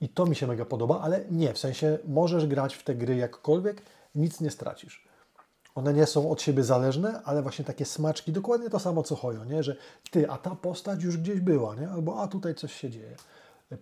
I 0.00 0.08
to 0.08 0.26
mi 0.26 0.36
się 0.36 0.46
mega 0.46 0.64
podoba, 0.64 1.00
ale 1.00 1.24
nie, 1.30 1.52
w 1.52 1.58
sensie 1.58 1.98
możesz 2.08 2.46
grać 2.46 2.74
w 2.74 2.84
te 2.84 2.94
gry 2.94 3.16
jakkolwiek, 3.16 3.82
nic 4.14 4.40
nie 4.40 4.50
stracisz. 4.50 5.08
One 5.74 5.94
nie 5.94 6.06
są 6.06 6.30
od 6.30 6.42
siebie 6.42 6.64
zależne, 6.64 7.22
ale 7.24 7.42
właśnie 7.42 7.64
takie 7.64 7.84
smaczki, 7.84 8.32
dokładnie 8.32 8.70
to 8.70 8.78
samo 8.78 9.02
co 9.02 9.16
Hojo, 9.16 9.44
nie? 9.44 9.62
Że 9.62 9.76
ty, 10.10 10.30
a 10.30 10.38
ta 10.38 10.50
postać 10.50 11.02
już 11.02 11.16
gdzieś 11.16 11.40
była, 11.40 11.74
nie? 11.74 11.90
Albo 11.90 12.22
a 12.22 12.28
tutaj 12.28 12.54
coś 12.54 12.72
się 12.72 12.90
dzieje. 12.90 13.16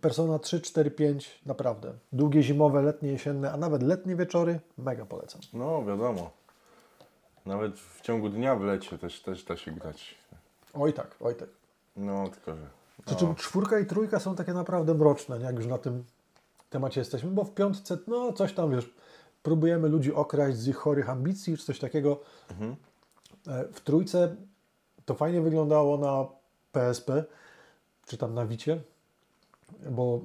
Persona 0.00 0.38
3, 0.38 0.60
4, 0.60 0.90
5, 0.90 1.40
naprawdę. 1.46 1.92
Długie 2.12 2.42
zimowe, 2.42 2.82
letnie, 2.82 3.12
jesienne, 3.12 3.52
a 3.52 3.56
nawet 3.56 3.82
letnie 3.82 4.16
wieczory, 4.16 4.60
mega 4.78 5.06
polecam. 5.06 5.40
No 5.52 5.84
wiadomo. 5.84 6.30
Nawet 7.46 7.78
w 7.78 8.00
ciągu 8.00 8.28
dnia 8.28 8.56
w 8.56 8.60
lecie 8.62 8.98
też, 8.98 9.22
też 9.22 9.44
da 9.44 9.56
się 9.56 9.70
grać. 9.72 10.14
Oj 10.74 10.92
tak, 10.92 11.16
oj 11.20 11.34
tak. 11.34 11.48
No 11.96 12.28
tylko, 12.28 12.56
że... 12.56 12.66
Przy 13.06 13.16
czym 13.16 13.34
czwórka 13.34 13.78
i 13.78 13.86
trójka 13.86 14.20
są 14.20 14.34
takie 14.36 14.52
naprawdę 14.52 14.94
mroczne, 14.94 15.40
jak 15.40 15.56
już 15.56 15.66
na 15.66 15.78
tym 15.78 16.04
temacie 16.70 17.00
jesteśmy, 17.00 17.30
bo 17.30 17.44
w 17.44 17.54
piątce, 17.54 17.98
no 18.06 18.32
coś 18.32 18.52
tam, 18.52 18.70
wiesz, 18.70 18.90
próbujemy 19.42 19.88
ludzi 19.88 20.14
okraść 20.14 20.56
z 20.58 20.68
ich 20.68 20.76
chorych 20.76 21.10
ambicji, 21.10 21.56
czy 21.56 21.64
coś 21.64 21.78
takiego. 21.78 22.20
E, 23.48 23.64
W 23.72 23.80
trójce 23.80 24.36
to 25.04 25.14
fajnie 25.14 25.40
wyglądało 25.40 25.98
na 25.98 26.26
PSP, 26.72 27.24
czy 28.06 28.16
tam 28.16 28.34
na 28.34 28.46
Wicie, 28.46 28.80
bo 29.90 30.20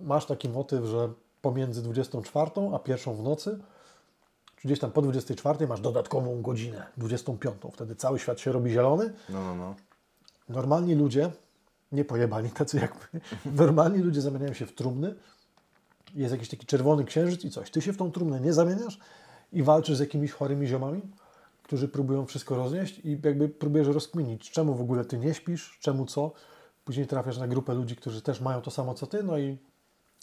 masz 0.00 0.26
taki 0.26 0.48
motyw, 0.48 0.84
że 0.84 1.12
pomiędzy 1.42 1.82
24 1.82 2.50
a 2.74 2.78
pierwszą 2.78 3.14
w 3.14 3.22
nocy, 3.22 3.58
czy 4.56 4.68
gdzieś 4.68 4.80
tam 4.80 4.92
po 4.92 5.02
24 5.02 5.66
masz 5.66 5.80
dodatkową 5.80 6.42
godzinę, 6.42 6.86
25. 6.96 7.56
Wtedy 7.72 7.96
cały 7.96 8.18
świat 8.18 8.40
się 8.40 8.52
robi 8.52 8.70
zielony, 8.70 9.12
No, 9.28 9.44
no, 9.44 9.54
no. 9.54 9.74
Normalni 10.48 10.94
ludzie, 10.94 11.30
nie 11.92 12.04
pojebani 12.04 12.50
tacy 12.50 12.76
jak 12.76 13.12
my, 13.12 13.20
normalni 13.64 13.98
ludzie 13.98 14.20
zamieniają 14.20 14.52
się 14.52 14.66
w 14.66 14.74
trumny, 14.74 15.14
jest 16.14 16.32
jakiś 16.32 16.48
taki 16.48 16.66
czerwony 16.66 17.04
księżyc 17.04 17.44
i 17.44 17.50
coś. 17.50 17.70
Ty 17.70 17.82
się 17.82 17.92
w 17.92 17.96
tą 17.96 18.12
trumnę 18.12 18.40
nie 18.40 18.52
zamieniasz 18.52 18.98
i 19.52 19.62
walczysz 19.62 19.96
z 19.96 20.00
jakimiś 20.00 20.32
chorymi 20.32 20.66
ziomami, 20.66 21.02
którzy 21.62 21.88
próbują 21.88 22.26
wszystko 22.26 22.56
roznieść 22.56 22.98
i 22.98 23.10
jakby 23.24 23.48
próbujesz 23.48 23.88
rozkminić, 23.88 24.50
czemu 24.50 24.74
w 24.74 24.80
ogóle 24.80 25.04
ty 25.04 25.18
nie 25.18 25.34
śpisz, 25.34 25.78
czemu 25.80 26.06
co. 26.06 26.32
Później 26.84 27.06
trafiasz 27.06 27.38
na 27.38 27.48
grupę 27.48 27.74
ludzi, 27.74 27.96
którzy 27.96 28.22
też 28.22 28.40
mają 28.40 28.62
to 28.62 28.70
samo 28.70 28.94
co 28.94 29.06
ty, 29.06 29.22
no 29.22 29.38
i 29.38 29.58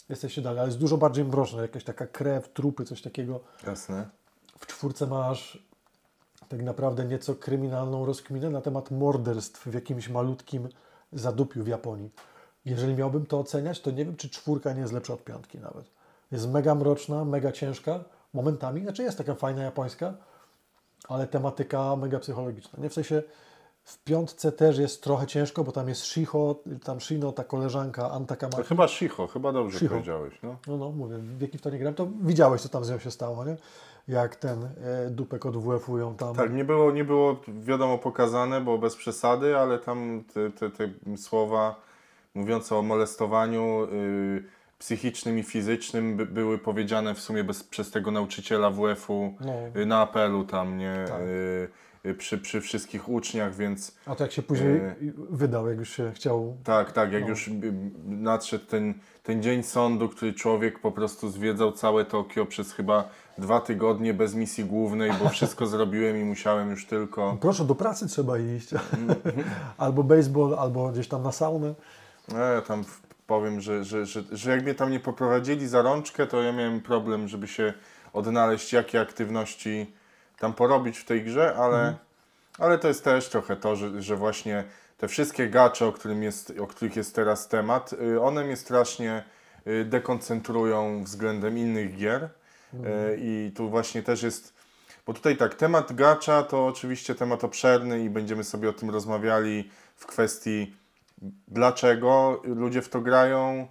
jesteście 0.08 0.42
dalej. 0.42 0.58
Ale 0.58 0.68
jest 0.68 0.78
dużo 0.78 0.98
bardziej 0.98 1.24
mroczne, 1.24 1.62
jakaś 1.62 1.84
taka 1.84 2.06
krew, 2.06 2.52
trupy, 2.52 2.84
coś 2.84 3.02
takiego. 3.02 3.40
Jasne. 3.66 4.08
W 4.58 4.66
czwórce 4.66 5.06
masz 5.06 5.66
tak 6.48 6.62
naprawdę 6.62 7.04
nieco 7.04 7.34
kryminalną 7.34 8.06
rozkminę 8.06 8.50
na 8.50 8.60
temat 8.60 8.90
morderstw 8.90 9.66
w 9.66 9.74
jakimś 9.74 10.08
malutkim 10.08 10.68
zadupiu 11.12 11.64
w 11.64 11.66
Japonii. 11.66 12.10
Jeżeli 12.64 12.94
miałbym 12.94 13.26
to 13.26 13.40
oceniać, 13.40 13.80
to 13.80 13.90
nie 13.90 14.04
wiem, 14.04 14.16
czy 14.16 14.30
czwórka 14.30 14.72
nie 14.72 14.80
jest 14.80 14.92
lepsza 14.92 15.14
od 15.14 15.24
piątki 15.24 15.58
nawet. 15.58 15.90
Jest 16.32 16.48
mega 16.48 16.74
mroczna, 16.74 17.24
mega 17.24 17.52
ciężka, 17.52 18.04
momentami, 18.34 18.82
znaczy 18.82 19.02
jest 19.02 19.18
taka 19.18 19.34
fajna 19.34 19.62
japońska, 19.62 20.14
ale 21.08 21.26
tematyka 21.26 21.96
mega 21.96 22.18
psychologiczna. 22.18 22.78
Nie 22.82 22.90
w 22.90 22.94
sensie 22.94 23.22
W 23.84 24.04
piątce 24.04 24.52
też 24.52 24.78
jest 24.78 25.02
trochę 25.02 25.26
ciężko, 25.26 25.64
bo 25.64 25.72
tam 25.72 25.88
jest 25.88 26.02
Shiho, 26.04 26.60
tam 26.84 27.00
Shino, 27.00 27.32
ta 27.32 27.44
koleżanka 27.44 28.10
Anta 28.10 28.36
Kamaki. 28.36 28.62
chyba 28.68 28.88
Shicho, 28.88 29.26
chyba 29.26 29.52
dobrze 29.52 29.78
Shiho. 29.78 29.90
powiedziałeś. 29.94 30.34
No. 30.42 30.56
No, 30.66 30.76
no, 30.76 30.90
mówię, 30.90 31.16
wieki 31.38 31.58
w 31.58 31.62
to 31.62 31.70
nie 31.70 31.78
grałem, 31.78 31.94
to 31.94 32.08
widziałeś, 32.20 32.60
co 32.62 32.68
tam 32.68 32.84
z 32.84 32.90
nią 32.90 32.98
się 32.98 33.10
stało, 33.10 33.44
nie? 33.44 33.56
Jak 34.08 34.36
ten 34.36 34.64
e, 34.64 35.10
dupek 35.10 35.46
od 35.46 35.56
WF-u 35.56 35.98
ją 35.98 36.14
tam... 36.16 36.34
Tak, 36.34 36.52
nie 36.52 36.64
było, 36.64 36.90
nie 36.92 37.04
było 37.04 37.36
wiadomo 37.48 37.98
pokazane, 37.98 38.60
bo 38.60 38.78
bez 38.78 38.96
przesady, 38.96 39.56
ale 39.58 39.78
tam 39.78 40.24
te, 40.34 40.50
te, 40.50 40.70
te 40.70 41.16
słowa 41.16 41.80
mówiące 42.34 42.76
o 42.76 42.82
molestowaniu 42.82 43.84
y, 43.92 44.44
psychicznym 44.78 45.38
i 45.38 45.42
fizycznym 45.42 46.16
by, 46.16 46.26
były 46.26 46.58
powiedziane 46.58 47.14
w 47.14 47.20
sumie 47.20 47.44
bez, 47.44 47.64
przez 47.64 47.90
tego 47.90 48.10
nauczyciela 48.10 48.70
WF-u 48.70 49.34
No. 49.40 49.52
y, 49.82 49.86
na 49.86 50.00
apelu 50.00 50.44
tam, 50.44 50.78
nie? 50.78 51.04
Tak. 51.08 51.20
Y, 51.20 51.68
przy, 52.18 52.38
przy 52.38 52.60
wszystkich 52.60 53.08
uczniach, 53.08 53.54
więc 53.54 53.96
A 54.06 54.14
to 54.14 54.24
jak 54.24 54.32
się 54.32 54.42
później 54.42 54.76
E. 54.76 54.94
wydał, 55.30 55.68
jak 55.68 55.78
już 55.78 55.90
się 55.90 56.12
chciał... 56.14 56.56
tak, 56.64 56.92
tak, 56.92 57.12
jak 57.12 57.22
No. 57.22 57.28
już 57.28 57.48
y, 57.48 57.52
nadszedł 58.04 58.64
ten, 58.66 58.94
ten 59.22 59.42
dzień 59.42 59.62
sądu, 59.62 60.08
który 60.08 60.32
człowiek 60.32 60.78
po 60.78 60.92
prostu 60.92 61.30
zwiedzał 61.30 61.72
całe 61.72 62.04
Tokio 62.04 62.46
przez 62.46 62.72
chyba 62.72 63.08
dwa 63.38 63.60
tygodnie 63.60 64.14
bez 64.14 64.34
misji 64.34 64.64
głównej, 64.64 65.10
bo 65.22 65.28
wszystko 65.38 65.66
zrobiłem 65.66 66.16
i 66.20 66.24
musiałem 66.24 66.70
już 66.70 66.86
tylko... 66.86 67.36
Proszę, 67.40 67.64
do 67.64 67.74
pracy 67.74 68.06
trzeba 68.08 68.38
iść. 68.38 68.68
Albo 69.78 70.02
baseball, 70.02 70.54
albo 70.58 70.88
gdzieś 70.88 71.08
tam 71.08 71.22
na 71.22 71.32
saunę. 71.32 71.74
No, 72.28 72.38
ja 72.38 72.62
tam 72.62 72.84
powiem, 73.26 73.60
że, 73.60 73.84
że, 73.84 74.06
że, 74.06 74.22
że 74.32 74.50
jak 74.50 74.62
mnie 74.62 74.74
tam 74.74 74.90
nie 74.90 75.00
poprowadzili 75.00 75.68
za 75.68 75.82
rączkę, 75.82 76.26
to 76.26 76.42
ja 76.42 76.52
miałem 76.52 76.80
problem, 76.80 77.28
żeby 77.28 77.48
się 77.48 77.72
odnaleźć, 78.12 78.72
jakie 78.72 79.00
aktywności 79.00 79.92
tam 80.38 80.52
porobić 80.52 80.98
w 80.98 81.04
tej 81.04 81.22
grze, 81.24 81.54
ale, 81.56 81.96
ale 82.58 82.78
to 82.78 82.88
jest 82.88 83.04
też 83.04 83.28
trochę 83.28 83.56
to, 83.56 83.76
że, 83.76 84.02
że 84.02 84.16
właśnie 84.16 84.64
te 84.98 85.08
wszystkie 85.08 85.48
gacze, 85.48 85.86
o, 85.86 85.92
którym 85.92 86.22
jest, 86.22 86.52
o 86.60 86.66
których 86.66 86.96
jest 86.96 87.14
teraz 87.14 87.48
temat, 87.48 87.92
y, 87.92 88.20
one 88.20 88.44
mnie 88.44 88.56
strasznie 88.56 89.24
y, 89.66 89.84
dekoncentrują 89.84 91.04
względem 91.04 91.58
innych 91.58 91.96
gier. 91.96 92.24
Y, 92.24 92.78
I 93.18 93.52
tu 93.56 93.70
właśnie 93.70 94.02
też 94.02 94.22
jest, 94.22 94.54
bo 95.06 95.14
tutaj 95.14 95.36
tak, 95.36 95.54
temat 95.54 95.92
gacza 95.92 96.42
to 96.42 96.66
oczywiście 96.66 97.14
temat 97.14 97.44
obszerny 97.44 98.04
i 98.04 98.10
będziemy 98.10 98.44
sobie 98.44 98.68
o 98.68 98.72
tym 98.72 98.90
rozmawiali 98.90 99.70
w 99.96 100.06
kwestii 100.06 100.76
dlaczego 101.48 102.40
ludzie 102.44 102.82
w 102.82 102.88
to 102.88 103.00
grają, 103.00 103.68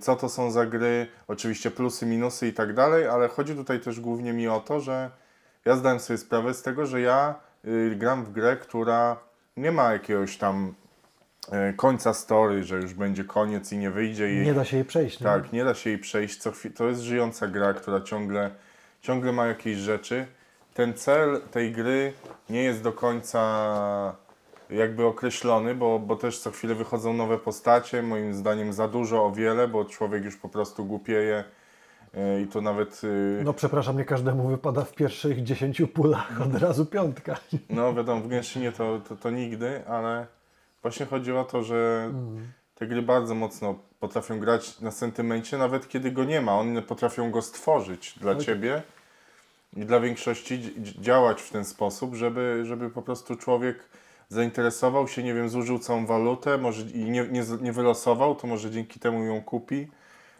co 0.00 0.16
to 0.16 0.28
są 0.28 0.50
za 0.50 0.66
gry, 0.66 1.06
oczywiście 1.28 1.70
plusy, 1.70 2.06
minusy 2.06 2.48
i 2.48 2.52
tak 2.52 2.74
dalej, 2.74 3.06
ale 3.06 3.28
chodzi 3.28 3.54
tutaj 3.54 3.80
też 3.80 4.00
głównie 4.00 4.32
mi 4.32 4.48
o 4.48 4.60
to, 4.60 4.80
że 4.80 5.10
ja 5.64 5.76
zdałem 5.76 6.00
sobie 6.00 6.18
sprawę 6.18 6.54
z 6.54 6.62
tego, 6.62 6.86
że 6.86 7.00
ja 7.00 7.34
y, 7.64 7.96
gram 7.96 8.24
w 8.24 8.32
grę, 8.32 8.56
która 8.56 9.16
nie 9.56 9.72
ma 9.72 9.92
jakiegoś 9.92 10.36
tam 10.36 10.74
y, 11.70 11.74
końca 11.76 12.14
story, 12.14 12.64
że 12.64 12.76
już 12.76 12.94
będzie 12.94 13.24
koniec 13.24 13.72
i 13.72 13.78
nie 13.78 13.90
wyjdzie 13.90 14.34
i 14.34 14.46
Nie 14.46 14.54
da 14.54 14.64
się 14.64 14.76
jej 14.76 14.84
przejść. 14.86 15.20
Nie? 15.20 15.24
tak, 15.24 15.52
nie 15.52 15.64
da 15.64 15.74
się 15.74 15.90
jej 15.90 15.98
przejść. 15.98 16.38
Co 16.38 16.52
to 16.76 16.88
jest 16.88 17.00
żyjąca 17.00 17.46
gra, 17.46 17.74
która 17.74 18.00
ciągle, 18.00 18.50
ciągle 19.00 19.32
ma 19.32 19.46
jakieś 19.46 19.76
rzeczy. 19.76 20.26
Ten 20.74 20.94
cel 20.94 21.40
tej 21.50 21.72
gry 21.72 22.12
nie 22.50 22.62
jest 22.62 22.82
do 22.82 22.92
końca 22.92 23.42
jakby 24.70 25.06
określony, 25.06 25.74
bo, 25.74 25.98
bo 25.98 26.16
też 26.16 26.38
co 26.38 26.50
chwilę 26.50 26.74
wychodzą 26.74 27.14
nowe 27.14 27.38
postacie. 27.38 28.02
Moim 28.02 28.34
zdaniem 28.34 28.72
za 28.72 28.88
dużo, 28.88 29.24
o 29.24 29.32
wiele, 29.32 29.68
bo 29.68 29.84
człowiek 29.84 30.24
już 30.24 30.36
po 30.36 30.48
prostu 30.48 30.84
głupieje 30.84 31.44
i 32.42 32.46
to 32.46 32.60
nawet 32.60 33.02
yy, 33.02 33.42
No 33.44 33.52
przepraszam, 33.52 33.96
nie 33.96 34.04
każdemu 34.04 34.48
wypada 34.48 34.84
w 34.84 34.92
pierwszych 34.94 35.42
10 35.42 35.82
pulach 35.94 36.40
od 36.42 36.54
razu 36.62 36.86
piątka. 36.86 37.36
No 37.70 37.94
wiadomo, 37.94 38.20
w 38.20 38.28
Genshinie 38.28 38.72
to, 38.72 39.00
to, 39.08 39.16
to 39.16 39.30
nigdy, 39.30 39.86
ale 39.88 40.26
właśnie 40.82 41.06
chodzi 41.06 41.32
o 41.32 41.44
to, 41.44 41.62
że 41.62 42.10
te 42.74 42.86
gry 42.86 43.02
bardzo 43.02 43.34
mocno 43.34 43.74
potrafią 44.00 44.38
grać 44.40 44.80
na 44.80 44.90
sentymencie, 44.90 45.58
nawet 45.58 45.88
kiedy 45.88 46.10
go 46.12 46.24
nie 46.24 46.40
ma. 46.40 46.58
One 46.58 46.82
potrafią 46.82 47.30
go 47.30 47.42
stworzyć 47.42 48.18
dla 48.18 48.32
Oj. 48.32 48.38
ciebie 48.38 48.82
i 49.76 49.84
dla 49.84 50.00
większości 50.00 50.58
dzi- 50.58 51.00
działać 51.02 51.42
w 51.42 51.50
ten 51.50 51.64
sposób, 51.64 52.14
żeby, 52.14 52.62
żeby 52.66 52.90
po 52.90 53.02
prostu 53.02 53.36
człowiek 53.36 53.78
zainteresował 54.28 55.08
się, 55.08 55.22
nie 55.22 55.34
wiem, 55.34 55.48
zużył 55.48 55.78
całą 55.78 56.06
walutę 56.06 56.58
może 56.58 56.82
i 56.82 57.04
nie, 57.04 57.24
nie, 57.28 57.42
nie 57.60 57.72
wylosował, 57.72 58.34
to 58.34 58.46
może 58.46 58.70
dzięki 58.70 59.00
temu 59.00 59.24
ją 59.24 59.42
kupi 59.42 59.88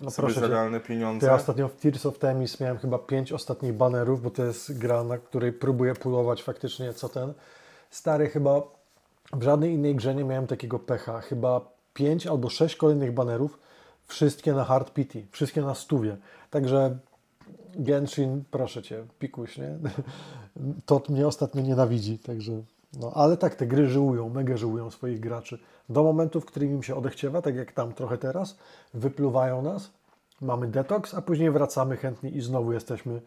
No 0.02 0.10
sobie 0.10 0.32
za 0.32 0.48
realne 0.48 0.80
pieniądze. 0.80 1.26
ja 1.26 1.34
ostatnio 1.34 1.68
w 1.68 1.76
Tears 1.76 2.06
of 2.06 2.18
Temis 2.18 2.60
miałem 2.60 2.78
chyba 2.78 2.98
5 2.98 3.32
ostatnich 3.32 3.72
banerów, 3.72 4.22
bo 4.22 4.30
to 4.30 4.44
jest 4.44 4.78
gra, 4.78 5.04
na 5.04 5.18
której 5.18 5.52
próbuję 5.52 5.94
pulować 5.94 6.42
faktycznie 6.42 6.92
co 6.92 7.08
ten. 7.08 7.32
Stary 7.90 8.28
chyba 8.28 8.62
w 9.32 9.42
żadnej 9.42 9.72
innej 9.72 9.94
grze 9.94 10.14
nie 10.14 10.24
miałem 10.24 10.46
takiego 10.46 10.78
pecha. 10.78 11.20
Chyba 11.20 11.60
5 11.94 12.26
albo 12.26 12.50
6 12.50 12.76
kolejnych 12.76 13.14
banerów, 13.14 13.58
wszystkie 14.06 14.52
na 14.52 14.64
hard 14.64 14.92
pity, 14.92 15.26
wszystkie 15.30 15.60
na 15.60 15.74
stówie. 15.74 16.16
Także 16.50 16.98
Genshin, 17.74 18.44
proszę 18.50 18.82
Cię, 18.82 19.04
pikuś, 19.18 19.58
nie? 19.58 19.78
Tot 20.86 21.08
mnie 21.08 21.26
ostatnio 21.26 21.62
nienawidzi, 21.62 22.18
także... 22.18 22.52
No, 23.00 23.12
ale 23.14 23.36
tak, 23.36 23.54
te 23.54 23.66
gry 23.66 23.88
żyłują, 23.88 24.28
mega 24.28 24.56
żyłują 24.56 24.90
swoich 24.90 25.20
graczy. 25.20 25.58
Do 25.88 26.02
momentu, 26.02 26.40
w 26.40 26.46
którym 26.46 26.72
im 26.72 26.82
się 26.82 26.94
odechciewa, 26.94 27.42
tak 27.42 27.56
jak 27.56 27.72
tam 27.72 27.92
trochę 27.92 28.18
teraz, 28.18 28.58
wypluwają 28.94 29.62
nas, 29.62 29.90
mamy 30.40 30.66
detoks, 30.66 31.14
a 31.14 31.22
później 31.22 31.50
wracamy 31.50 31.96
chętnie 31.96 32.30
i 32.30 32.40
znowu 32.40 32.72
jesteśmy 32.72 33.20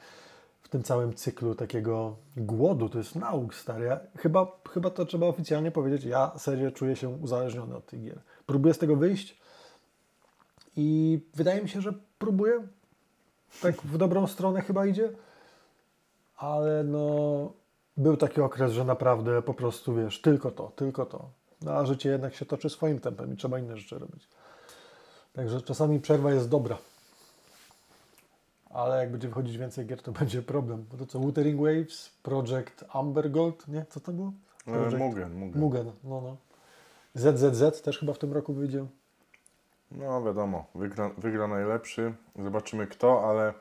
w 0.61 0.69
tym 0.69 0.83
całym 0.83 1.13
cyklu 1.13 1.55
takiego 1.55 2.15
głodu. 2.37 2.89
To 2.89 2.97
jest 2.97 3.15
nauk, 3.15 3.55
stary. 3.55 3.85
Ja, 3.85 3.99
chyba, 4.17 4.47
chyba 4.69 4.89
to 4.89 5.05
trzeba 5.05 5.27
oficjalnie 5.27 5.71
powiedzieć, 5.71 6.03
ja 6.03 6.31
serio 6.37 6.71
czuję 6.71 6.95
się 6.95 7.09
uzależniony 7.09 7.75
od 7.75 7.85
tych 7.85 8.03
gier. 8.03 8.19
Próbuję 8.45 8.73
z 8.73 8.77
tego 8.77 8.95
wyjść 8.95 9.37
i 10.75 11.19
wydaje 11.35 11.61
mi 11.61 11.69
się, 11.69 11.81
że 11.81 11.93
próbuję. 12.19 12.67
Tak 13.61 13.75
w 13.75 13.97
dobrą 13.97 14.27
stronę 14.27 14.61
chyba 14.61 14.85
idzie. 14.85 15.09
Ale 16.37 16.83
no, 16.83 17.53
był 17.97 18.17
taki 18.17 18.41
okres, 18.41 18.71
że 18.71 18.85
naprawdę 18.85 19.41
po 19.41 19.53
prostu, 19.53 19.95
wiesz, 19.95 20.21
tylko 20.21 20.51
to, 20.51 20.71
tylko 20.75 21.05
to. 21.05 21.29
No, 21.61 21.71
a 21.71 21.85
życie 21.85 22.09
jednak 22.09 22.35
się 22.35 22.45
toczy 22.45 22.69
swoim 22.69 22.99
tempem 22.99 23.33
i 23.33 23.37
trzeba 23.37 23.59
inne 23.59 23.77
rzeczy 23.77 23.99
robić. 23.99 24.29
Także 25.33 25.61
czasami 25.61 25.99
przerwa 25.99 26.31
jest 26.31 26.49
dobra. 26.49 26.77
Ale 28.69 28.99
jak 28.99 29.11
będzie 29.11 29.27
wychodzić 29.27 29.57
więcej 29.57 29.85
gier, 29.85 30.01
to 30.01 30.11
będzie 30.19 30.41
problem. 30.41 30.85
Bo 30.91 30.97
to 30.97 31.05
co, 31.05 31.19
Wuthering 31.19 31.61
Waves, 31.61 32.09
Project 32.23 32.85
Amber 32.89 33.31
Gold, 33.31 33.67
nie? 33.67 33.85
Co 33.89 33.99
to 33.99 34.11
było? 34.11 34.33
E, 34.67 34.71
Project 34.71 34.97
Mugen, 34.97 35.33
Mugen. 35.33 35.61
Mugen, 35.61 35.91
no 36.03 36.21
no. 36.21 36.37
ZZZ 37.13 37.81
też 37.81 37.99
chyba 37.99 38.13
w 38.13 38.17
tym 38.17 38.33
roku 38.33 38.53
wyjdzie. 38.53 38.85
No 39.91 40.23
wiadomo, 40.23 40.65
wygra, 40.75 41.11
wygra 41.17 41.47
najlepszy. 41.47 42.13
Zobaczymy 42.43 42.87
kto, 42.87 43.29
ale 43.29 43.53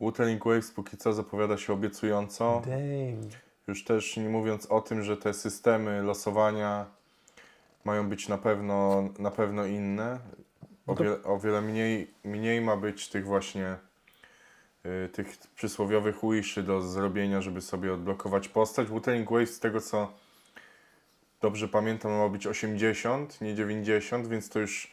Wuthering 0.00 0.44
Waves 0.44 0.70
póki 0.70 0.96
co 0.96 1.12
zapowiada 1.12 1.56
się 1.58 1.72
obiecująco. 1.72 2.62
Dang. 2.66 3.32
Już 3.68 3.84
też 3.84 4.16
nie 4.16 4.28
mówiąc 4.28 4.66
o 4.66 4.80
tym, 4.80 5.02
że 5.02 5.16
te 5.16 5.34
systemy 5.34 6.02
losowania 6.02 6.86
mają 7.84 8.08
być 8.08 8.28
na 8.28 8.38
pewno, 8.38 9.08
na 9.18 9.30
pewno 9.30 9.64
inne. 9.64 10.18
O, 10.86 10.92
No 10.92 10.94
wiele, 10.94 11.22
o 11.22 11.38
wiele 11.38 11.60
mniej, 11.60 12.10
mniej 12.24 12.60
ma 12.60 12.76
być 12.76 13.08
tych 13.08 13.26
właśnie 13.26 13.76
y, 14.86 15.08
tych 15.08 15.38
przysłowiowych 15.54 16.16
wishy 16.22 16.62
do 16.62 16.82
zrobienia, 16.82 17.40
żeby 17.40 17.60
sobie 17.60 17.92
odblokować 17.92 18.48
postać. 18.48 18.88
Wuthering 18.88 19.30
Waves 19.30 19.54
z 19.54 19.60
tego 19.60 19.80
co 19.80 20.12
dobrze 21.40 21.68
pamiętam 21.68 22.12
ma 22.12 22.28
być 22.28 22.46
80, 22.46 23.40
nie 23.40 23.54
90, 23.54 24.26
więc 24.28 24.48
to 24.48 24.58
już 24.60 24.92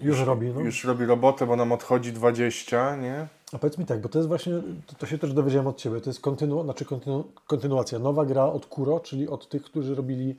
Już 0.00 0.20
robi, 0.20 0.48
no. 0.48 0.60
już 0.60 0.84
robi 0.84 1.04
robotę, 1.04 1.46
bo 1.46 1.56
nam 1.56 1.72
odchodzi 1.72 2.12
20, 2.12 2.96
nie? 2.96 3.26
A 3.52 3.58
powiedz 3.58 3.78
mi 3.78 3.86
tak, 3.86 4.00
bo 4.00 4.08
to 4.08 4.18
jest 4.18 4.28
właśnie, 4.28 4.52
to, 4.86 4.94
to 4.98 5.06
się 5.06 5.18
też 5.18 5.32
dowiedziałem 5.32 5.66
od 5.66 5.76
Ciebie, 5.76 6.00
to 6.00 6.10
jest 6.10 6.20
kontynu, 6.20 6.64
znaczy 6.64 6.84
kontynu, 6.84 7.24
kontynuacja, 7.46 7.98
nowa 7.98 8.24
gra 8.24 8.44
od 8.44 8.66
Kuro, 8.66 9.00
czyli 9.00 9.28
od 9.28 9.48
tych, 9.48 9.62
którzy 9.62 9.94
robili 9.94 10.36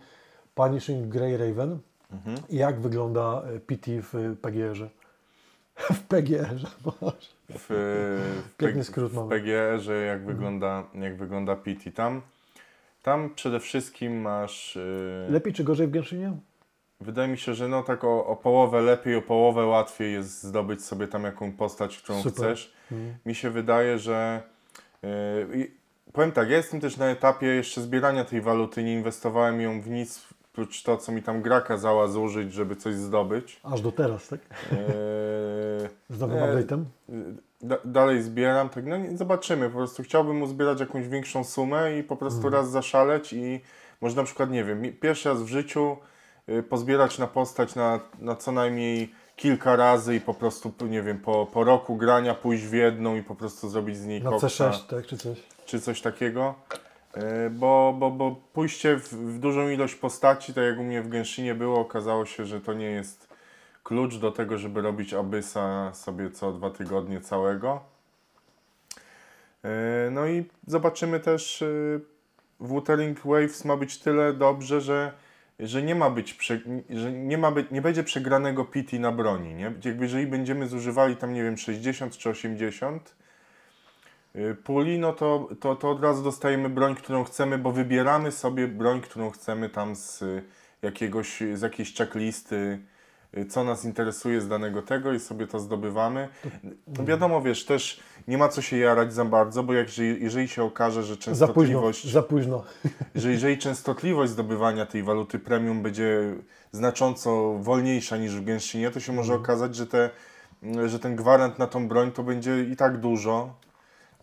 Punishing 0.56 1.08
Grey 1.08 1.38
Raven. 1.38 1.80
Mhm. 2.12 2.38
I 2.50 2.56
jak 2.56 2.80
wygląda 2.80 3.44
e, 3.56 3.60
PT 3.60 3.92
w 4.02 4.38
PGR-ze? 4.42 4.90
w 6.00 6.02
PGR-ze. 6.02 6.68
W, 7.50 7.66
w, 7.70 8.56
Piękny 8.58 8.84
skrót 8.84 9.12
w 9.12 9.16
mamy. 9.16 9.30
PGR-ze 9.30 9.94
jak 9.94 10.26
wygląda, 10.26 10.84
jak 10.94 11.18
wygląda 11.18 11.56
PT. 11.56 11.92
Tam, 11.92 12.22
tam 13.04 13.30
przede 13.36 13.60
wszystkim 13.60 14.22
masz... 14.22 14.76
y, 14.76 15.28
Lepiej 15.30 15.54
czy 15.54 15.64
gorzej 15.64 15.88
w 15.88 15.92
Genshinie? 15.92 16.38
Wydaje 17.02 17.28
mi 17.28 17.38
się, 17.38 17.54
że 17.54 17.68
no 17.68 17.84
tak 17.84 18.04
o, 18.04 18.26
o 18.26 18.36
połowę 18.36 18.82
lepiej, 18.82 19.16
o 19.16 19.22
połowę 19.22 19.66
łatwiej 19.66 20.14
jest 20.14 20.44
zdobyć 20.44 20.86
sobie 20.86 21.08
tam 21.08 21.24
jaką 21.24 21.52
postać, 21.52 21.98
którą 21.98 22.22
Super. 22.22 22.34
chcesz. 22.34 22.74
Mhm. 22.92 23.16
Mi 23.26 23.36
się 23.36 23.50
wydaje, 23.50 24.00
że 24.00 24.42
yy, 25.04 25.72
powiem 26.14 26.32
tak, 26.32 26.50
ja 26.50 26.58
jestem 26.58 26.80
też 26.82 26.98
na 26.98 27.06
etapie 27.06 27.48
jeszcze 27.48 27.82
zbierania 27.82 28.26
tej 28.26 28.42
waluty, 28.42 28.84
nie 28.84 28.94
inwestowałem 28.94 29.62
ją 29.62 29.82
w 29.82 29.90
nic, 29.90 30.28
prócz 30.54 30.84
to, 30.84 30.98
co 30.98 31.12
mi 31.12 31.24
tam 31.24 31.42
gra 31.42 31.62
kazała 31.62 32.08
zużyć, 32.08 32.54
żeby 32.54 32.76
coś 32.76 32.96
zdobyć. 32.96 33.60
Aż 33.64 33.82
do 33.82 33.92
teraz, 33.92 34.28
tak? 34.28 34.40
Yy, 34.50 35.90
Z 36.10 36.20
nowym 36.20 36.38
Nie. 36.38 36.44
update'em? 36.44 36.84
da, 37.62 37.78
dalej 37.86 38.22
zbieram, 38.22 38.70
tak 38.70 38.86
no 38.86 38.98
nie, 38.98 39.18
zobaczymy, 39.18 39.70
po 39.70 39.78
prostu 39.78 40.04
chciałbym 40.04 40.42
uzbierać 40.42 40.80
jakąś 40.80 41.08
większą 41.08 41.44
sumę 41.44 41.98
i 41.98 42.04
po 42.04 42.16
prostu 42.16 42.38
Mhm. 42.38 42.54
raz 42.54 42.70
zaszaleć 42.72 43.34
i 43.34 43.62
może 44.02 44.16
na 44.16 44.24
przykład, 44.24 44.52
nie 44.52 44.64
wiem, 44.64 44.82
pierwszy 45.02 45.30
raz 45.30 45.44
w 45.44 45.48
życiu 45.48 45.98
y, 46.02 46.17
pozbierać 46.70 47.18
na 47.18 47.28
postać 47.28 47.76
na, 47.76 48.00
na 48.20 48.36
co 48.36 48.52
najmniej 48.52 49.14
kilka 49.36 49.76
razy 49.76 50.16
i 50.16 50.22
po 50.22 50.34
prostu, 50.34 50.74
nie 50.90 51.02
wiem, 51.04 51.20
po, 51.20 51.46
po 51.46 51.64
roku 51.64 51.96
grania 51.96 52.34
pójść 52.34 52.64
w 52.64 52.74
jedną 52.74 53.16
i 53.16 53.24
po 53.24 53.36
prostu 53.36 53.70
zrobić 53.70 53.98
z 53.98 54.06
niej 54.06 54.22
Na 54.22 54.30
koksa 54.30 54.48
C6, 54.70 54.88
tak, 54.88 55.06
czy 55.06 55.18
coś. 55.18 55.38
czy 55.66 55.82
coś 55.82 56.02
takiego. 56.02 56.56
Y, 57.18 57.50
Bo, 57.50 57.96
bo, 58.00 58.12
bo 58.12 58.36
pójście 58.54 58.98
w, 58.98 59.10
w 59.14 59.40
dużą 59.40 59.70
ilość 59.70 59.96
postaci, 59.96 60.54
tak 60.54 60.64
jak 60.64 60.80
u 60.80 60.84
mnie 60.84 61.02
w 61.02 61.10
Genshinie 61.10 61.56
było, 61.56 61.80
okazało 61.80 62.26
się, 62.26 62.46
że 62.46 62.62
to 62.62 62.74
nie 62.74 62.86
jest 62.90 63.28
klucz 63.84 64.16
do 64.16 64.32
tego, 64.32 64.58
żeby 64.58 64.82
robić 64.82 65.14
Abyssa 65.14 65.94
sobie 65.94 66.32
co 66.32 66.52
dwa 66.52 66.70
tygodnie 66.70 67.22
całego. 67.22 67.80
Y, 69.66 70.12
No 70.12 70.28
i 70.28 70.46
zobaczymy 70.68 71.20
też, 71.20 71.62
y, 71.62 72.02
Wuthering 72.60 73.20
Waves 73.26 73.66
ma 73.66 73.78
być 73.78 73.98
tyle 74.00 74.34
dobrze, 74.34 74.82
że, 74.82 75.12
że 75.60 75.84
nie 75.84 75.96
ma 75.96 76.10
być, 76.10 76.34
prze, 76.34 76.60
że 76.90 77.12
nie 77.12 77.38
ma 77.38 77.52
być, 77.52 77.72
nie 77.72 77.82
będzie 77.82 78.04
przegranego 78.04 78.66
PT 78.66 79.00
na 79.00 79.12
broni, 79.12 79.54
nie? 79.54 79.64
Jakby 79.64 80.04
jeżeli 80.04 80.28
będziemy 80.28 80.68
zużywali 80.68 81.16
tam, 81.16 81.34
nie 81.34 81.44
wiem, 81.44 81.58
60 81.58 82.18
czy 82.18 82.30
80, 82.30 83.16
y, 84.36 84.56
puli, 84.64 85.00
no 85.00 85.14
to, 85.14 85.50
to, 85.60 85.76
to 85.76 85.90
od 85.90 86.04
razu 86.04 86.24
dostajemy 86.24 86.70
broń, 86.70 86.96
którą 86.96 87.24
chcemy, 87.24 87.58
bo 87.58 87.72
wybieramy 87.72 88.32
sobie 88.32 88.68
broń, 88.68 89.02
którą 89.02 89.30
chcemy 89.30 89.70
tam 89.70 89.96
z 89.96 90.22
y, 90.22 90.44
jakiegoś, 90.82 91.44
z 91.54 91.62
jakiejś 91.62 91.96
checklisty, 91.96 92.80
co 93.50 93.64
nas 93.64 93.86
interesuje 93.86 94.42
z 94.42 94.48
danego 94.48 94.82
tego 94.82 95.14
i 95.14 95.20
sobie 95.20 95.48
to 95.48 95.60
zdobywamy. 95.60 96.28
No 96.88 97.04
wiadomo, 97.06 97.42
wiesz, 97.42 97.66
też 97.66 98.00
nie 98.28 98.38
ma 98.38 98.50
co 98.50 98.62
się 98.62 98.78
jarać 98.78 99.14
za 99.14 99.26
bardzo, 99.26 99.64
bo 99.64 99.74
jak, 99.74 99.88
jeżeli- 99.98 100.48
się 100.48 100.64
okaże, 100.64 101.04
że 101.04 101.14
Za 101.16 101.18
późno, 101.18 101.46
częstotliwość, 101.48 102.12
za 102.12 102.24
późno. 102.24 102.64
że 103.16 103.32
jeżeli 103.32 103.58
częstotliwość 103.58 104.32
zdobywania 104.32 104.86
tej 104.86 105.04
waluty 105.04 105.40
premium 105.40 105.82
będzie 105.84 106.36
znacząco 106.72 107.54
wolniejsza 107.60 108.18
niż 108.18 108.36
w 108.36 108.44
Genshinie, 108.44 108.92
to 108.92 109.00
się 109.00 109.14
może 109.14 109.34
okazać, 109.34 109.76
że, 109.76 109.88
te, 109.88 110.10
że 110.86 111.00
ten 111.00 111.16
gwarant 111.16 111.60
na 111.60 111.68
tą 111.68 111.88
broń 111.88 112.12
to 112.12 112.24
będzie 112.24 112.64
i 112.64 112.76
tak 112.76 112.98
dużo. 113.00 113.54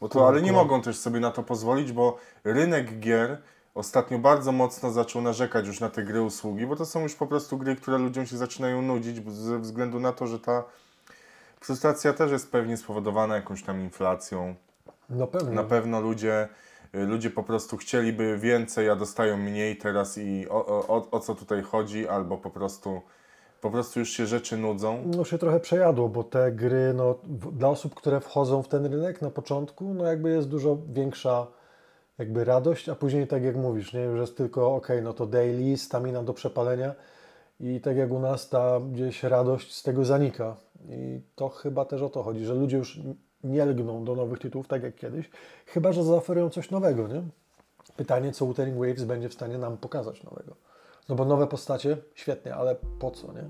Bo 0.01 0.09
to, 0.09 0.29
ale 0.29 0.43
nie 0.43 0.53
mogą 0.53 0.83
też 0.83 0.97
sobie 0.97 1.21
na 1.21 1.31
to 1.31 1.43
pozwolić, 1.43 1.93
bo 1.93 2.19
rynek 2.45 3.01
gier 3.01 3.39
ostatnio 3.75 4.19
bardzo 4.19 4.53
mocno 4.53 4.91
zaczął 4.91 5.23
narzekać 5.23 5.67
już 5.67 5.81
na 5.81 5.91
te 5.91 6.03
gry 6.03 6.23
usługi, 6.23 6.67
bo 6.67 6.77
to 6.77 6.87
są 6.87 7.03
już 7.03 7.15
po 7.15 7.27
prostu 7.27 7.59
gry, 7.59 7.77
które 7.77 7.99
ludziom 7.99 8.27
się 8.27 8.37
zaczynają 8.37 8.83
nudzić 8.83 9.33
ze 9.33 9.59
względu 9.59 10.01
na 10.01 10.13
to, 10.13 10.27
że 10.27 10.41
ta 10.41 10.65
frustracja 11.61 12.13
też 12.13 12.31
jest 12.31 12.53
pewnie 12.53 12.77
spowodowana 12.77 13.37
jakąś 13.37 13.63
tam 13.63 13.81
inflacją. 13.81 14.55
No 15.11 15.27
pewnie. 15.27 15.55
Na 15.55 15.65
pewno 15.65 16.01
ludzie, 16.01 16.49
y, 16.95 16.99
ludzie 16.99 17.31
po 17.31 17.43
prostu 17.43 17.77
chcieliby 17.77 18.39
więcej, 18.39 18.91
a 18.91 18.97
dostają 18.97 19.37
mniej 19.37 19.77
teraz 19.77 20.19
i 20.19 20.49
o, 20.49 20.67
o, 20.67 21.11
o, 21.11 21.21
co 21.21 21.35
tutaj 21.35 21.63
chodzi, 21.63 22.09
albo 22.09 22.39
po 22.39 22.51
prostu, 22.51 23.01
po 23.61 23.71
prostu 23.71 24.01
już 24.01 24.11
się 24.11 24.27
rzeczy 24.27 24.57
nudzą. 24.57 25.03
No 25.17 25.25
się 25.25 25.39
trochę 25.39 25.61
przejadło, 25.61 26.09
bo 26.09 26.25
te 26.25 26.53
gry, 26.53 26.95
no, 26.95 27.15
dla 27.53 27.69
osób, 27.69 27.95
które 27.95 28.21
wchodzą 28.21 28.63
w 28.63 28.69
ten 28.69 28.87
rynek 28.87 29.23
na 29.23 29.31
początku, 29.31 29.95
no 29.95 30.05
jakby 30.05 30.31
jest 30.31 30.49
dużo 30.49 30.79
większa 30.89 31.47
jakby 32.19 32.45
radość, 32.45 32.89
a 32.89 32.95
później 32.95 33.27
tak 33.27 33.43
jak 33.43 33.57
mówisz, 33.57 33.93
nie, 33.93 34.01
już 34.01 34.21
jest 34.21 34.37
tylko 34.37 34.75
ok, 34.75 34.89
no 35.03 35.13
to 35.13 35.27
daily, 35.27 35.77
stamina 35.77 36.23
do 36.23 36.35
przepalenia 36.35 36.95
i 37.61 37.81
tak 37.81 37.97
jak 37.97 38.11
u 38.11 38.19
nas 38.19 38.49
ta 38.49 38.81
gdzieś 38.93 39.23
radość 39.23 39.75
z 39.75 39.83
tego 39.83 40.05
zanika 40.05 40.57
i 40.89 41.21
to 41.35 41.49
chyba 41.49 41.85
też 41.85 42.03
o 42.03 42.09
to 42.09 42.23
chodzi, 42.23 42.45
że 42.45 42.55
ludzie 42.55 42.77
już 42.77 43.01
nie 43.45 43.65
lgną 43.65 44.05
do 44.05 44.15
nowych 44.15 44.39
tytułów 44.39 44.69
tak 44.69 44.83
jak 44.83 44.95
kiedyś, 44.95 45.31
chyba, 45.67 45.93
że 45.93 46.05
zaoferują 46.05 46.51
coś 46.51 46.71
nowego, 46.71 47.09
nie? 47.09 47.23
Pytanie, 47.97 48.33
co 48.33 48.47
Wuthering 48.47 48.79
Waves 48.79 49.05
będzie 49.05 49.29
w 49.29 49.35
stanie 49.35 49.59
nam 49.59 49.77
pokazać 49.77 50.23
nowego. 50.23 50.57
No 51.09 51.15
bo 51.15 51.25
nowe 51.25 51.47
postacie, 51.47 51.97
świetnie, 52.15 52.55
ale 52.55 52.77
po 52.99 53.11
co, 53.11 53.33
nie? 53.33 53.45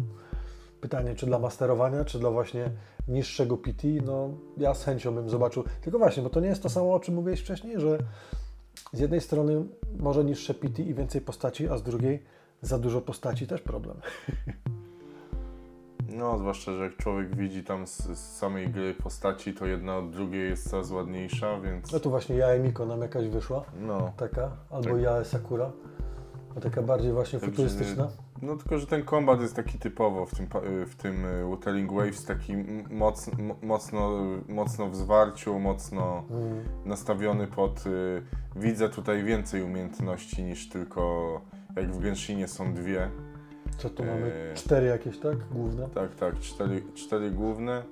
Pytanie, 0.81 1.15
czy 1.15 1.27
dla 1.27 1.39
masterowania, 1.39 2.05
czy 2.05 2.19
dla 2.19 2.31
właśnie 2.31 2.71
niższego 3.09 3.57
PT, 3.57 3.89
no 4.05 4.31
ja 4.57 4.75
z 4.75 4.85
chęcią 4.85 5.15
bym 5.15 5.31
zobaczył. 5.31 5.65
Tylko 5.83 5.99
właśnie, 5.99 6.23
bo 6.23 6.31
to 6.31 6.41
nie 6.41 6.49
jest 6.49 6.63
to 6.63 6.69
samo, 6.69 6.95
o 6.95 7.01
czym 7.01 7.15
mówiłeś 7.15 7.41
wcześniej, 7.41 7.81
że 7.81 7.99
z 8.93 9.01
jednej 9.01 9.21
strony 9.21 9.65
może 9.99 10.25
niższe 10.25 10.55
PT 10.55 10.83
i 10.83 10.95
więcej 10.95 11.21
postaci, 11.21 11.69
a 11.69 11.77
z 11.79 11.83
drugiej 11.83 12.23
za 12.63 12.79
dużo 12.79 13.01
postaci 13.01 13.47
też 13.47 13.61
problem. 13.61 13.97
No, 16.09 16.39
zwłaszcza, 16.39 16.73
że 16.73 16.85
jak 16.85 16.97
człowiek 16.97 17.37
widzi 17.37 17.65
tam 17.65 17.87
z, 17.87 17.97
z 17.97 18.37
samej 18.37 18.69
gry 18.69 18.95
postaci, 18.95 19.55
to 19.55 19.67
jedna 19.67 19.97
od 19.97 20.11
drugiej 20.11 20.51
jest 20.51 20.71
coraz 20.71 20.91
ładniejsza, 20.91 21.61
więc 21.61 21.93
No 21.93 22.01
tu 22.01 22.11
właśnie 22.11 22.37
ja 22.37 22.47
Emiko 22.47 22.87
nam 22.87 23.01
jakaś 23.01 23.29
wyszła, 23.29 23.65
no. 23.81 24.13
taka, 24.17 24.51
albo 24.71 24.91
Tak. 24.91 25.01
ja 25.01 25.25
Sakura, 25.25 25.71
no 26.55 26.61
taka 26.61 26.83
bardziej 26.83 27.13
właśnie 27.13 27.39
Także, 27.41 27.57
futurystyczna. 27.57 28.09
No 28.45 28.57
tylko, 28.57 28.79
że 28.79 28.87
ten 28.87 29.03
kombat 29.05 29.41
jest 29.41 29.57
taki 29.57 29.79
typowo 29.79 30.27
w 30.27 30.35
tym, 30.35 30.47
y, 30.83 30.87
w 30.87 30.95
tym 30.97 31.25
y, 31.25 31.45
Wuthering 31.45 31.93
Waves, 31.93 32.25
taki 32.25 32.57
moc, 32.91 33.31
mocno, 33.63 34.11
mocno 34.49 34.89
w 34.91 34.97
zwarciu, 34.97 35.59
mocno 35.59 36.25
Mm. 36.31 36.65
nastawiony 36.85 37.47
pod... 37.47 37.87
Y, 37.87 38.23
widzę 38.57 38.89
tutaj 38.89 39.25
więcej 39.25 39.63
umiejętności 39.63 40.43
niż 40.43 40.69
tylko 40.69 41.41
jak 41.77 41.93
w 41.93 42.01
Genshinie 42.01 42.49
są 42.49 42.75
dwie. 42.75 43.11
Co 43.77 43.91
tu 43.91 44.05
mamy? 44.05 44.53
Cztery 44.55 44.87
jakieś, 44.87 45.19
tak? 45.19 45.37
Główne. 45.51 45.89
Tak, 45.95 46.15
tak, 46.15 46.39
cztery, 46.39 46.83
cztery 46.95 47.31
główne. 47.31 47.83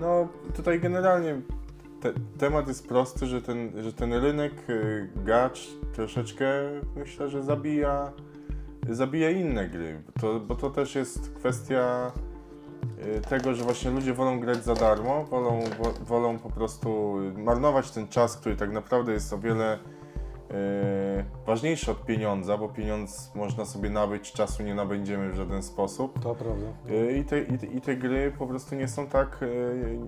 No 0.00 0.28
tutaj 0.54 0.80
generalnie 0.80 1.40
te, 2.00 2.12
temat 2.38 2.68
jest 2.68 2.88
prosty, 2.88 3.26
że 3.26 3.42
ten, 3.42 3.72
że 3.82 3.92
ten 3.92 4.12
rynek 4.12 4.52
y, 4.70 5.08
gacz 5.24 5.68
troszeczkę 5.92 6.46
myślę, 6.96 7.28
że 7.28 7.42
zabija, 7.42 8.12
zabija 8.90 9.30
inne 9.30 9.68
gry. 9.68 10.02
To, 10.20 10.40
bo 10.40 10.54
to 10.54 10.70
też 10.70 10.94
jest 10.94 11.34
kwestia 11.34 12.12
y, 13.16 13.20
tego, 13.20 13.54
że 13.54 13.64
właśnie 13.64 13.90
ludzie 13.90 14.14
wolą 14.14 14.40
grać 14.40 14.64
za 14.64 14.74
darmo, 14.74 15.24
wolą, 15.24 15.60
wo, 15.78 15.92
wolą 16.04 16.38
po 16.38 16.50
prostu 16.50 17.16
marnować 17.36 17.90
ten 17.90 18.08
czas, 18.08 18.36
który 18.36 18.56
tak 18.56 18.72
naprawdę 18.72 19.12
jest 19.12 19.32
o 19.32 19.38
wiele 19.38 19.78
y, 19.78 19.80
ważniejszy 21.46 21.90
od 21.90 22.04
pieniądza, 22.04 22.58
bo 22.58 22.68
pieniądz 22.68 23.32
można 23.34 23.64
sobie 23.64 23.90
nabyć, 23.90 24.32
czasu 24.32 24.62
nie 24.62 24.74
nabędziemy 24.74 25.32
w 25.32 25.34
żaden 25.34 25.62
sposób. 25.62 26.20
To 26.22 26.34
prawda. 26.34 26.66
Y, 26.90 27.18
I 27.18 27.24
te, 27.24 27.40
i, 27.40 27.58
te, 27.58 27.66
I 27.66 27.80
te 27.80 27.96
gry 27.96 28.32
po 28.38 28.46
prostu 28.46 28.74
nie 28.74 28.88
są 28.88 29.06
tak, 29.06 29.40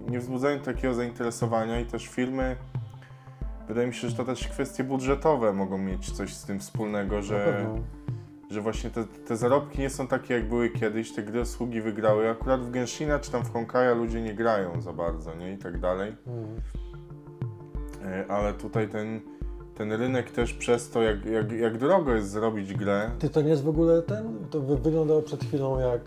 nie 0.09 0.21
wzbudzają 0.21 0.59
takiego 0.59 0.95
zainteresowania 0.95 1.81
i 1.81 1.85
też 1.85 2.09
filmy, 2.09 2.57
wydaje 3.69 3.87
mi 3.87 3.95
się, 3.95 4.09
że 4.09 4.17
to 4.17 4.25
też 4.25 4.49
kwestie 4.49 4.85
budżetowe 4.85 5.53
mogą 5.53 5.79
mieć 5.79 6.11
coś 6.11 6.35
z 6.35 6.45
tym 6.45 6.61
wspólnego, 6.61 7.23
że. 7.23 7.67
Że 8.51 8.61
właśnie 8.61 8.91
te, 8.91 9.05
te 9.05 9.37
zarobki 9.37 9.79
nie 9.81 9.91
są 9.91 10.07
takie 10.07 10.35
jak 10.35 10.49
były 10.49 10.71
kiedyś, 10.71 11.13
te 11.13 11.23
gry 11.23 11.41
usługi 11.41 11.81
wygrały, 11.81 12.31
akurat 12.31 12.61
w 12.61 12.71
Genshina 12.71 13.19
czy 13.19 13.31
tam 13.31 13.45
w 13.45 13.53
Honkaja 13.53 13.95
ludzie 13.95 14.23
nie 14.23 14.35
grają 14.35 14.81
za 14.81 14.93
bardzo, 14.93 15.35
nie, 15.35 15.53
i 15.53 15.59
tak 15.59 15.81
dalej. 15.81 16.17
Y, 18.05 18.31
ale 18.31 18.55
tutaj 18.55 18.89
ten, 18.89 19.21
ten 19.75 19.93
rynek 19.93 20.31
też 20.31 20.53
przez 20.55 20.91
to, 20.91 21.03
jak, 21.03 21.25
jak, 21.27 21.53
jak 21.53 21.79
drogo 21.79 22.15
jest 22.15 22.31
zrobić 22.31 22.75
grę, 22.75 23.11
Ty 23.19 23.29
to 23.31 23.43
nie 23.43 23.49
jest 23.49 23.65
w 23.65 23.69
ogóle 23.69 24.03
ten? 24.03 24.47
To 24.51 24.61
wy, 24.61 24.77
wyglądało 24.77 25.23
przed 25.23 25.45
chwilą 25.45 25.79
jak 25.79 26.01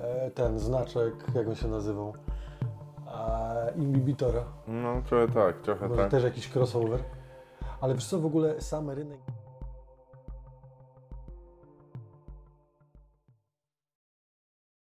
e, 0.00 0.30
ten 0.30 0.58
znaczek, 0.58 1.14
jak 1.34 1.48
on 1.48 1.54
się 1.54 1.68
nazywał? 1.68 2.14
E, 3.08 3.72
Inhibitora. 3.76 4.44
no 4.68 5.02
trochę 5.08 5.32
tak, 5.34 5.60
trochę 5.60 5.88
Może 5.88 6.02
tak. 6.02 6.10
też 6.10 6.24
jakiś 6.24 6.56
crossover. 6.56 7.00
Ale 7.80 7.94
wiesz 7.94 8.06
co, 8.06 8.18
w 8.18 8.26
ogóle 8.26 8.60
sam 8.60 8.90
rynek 8.90 9.18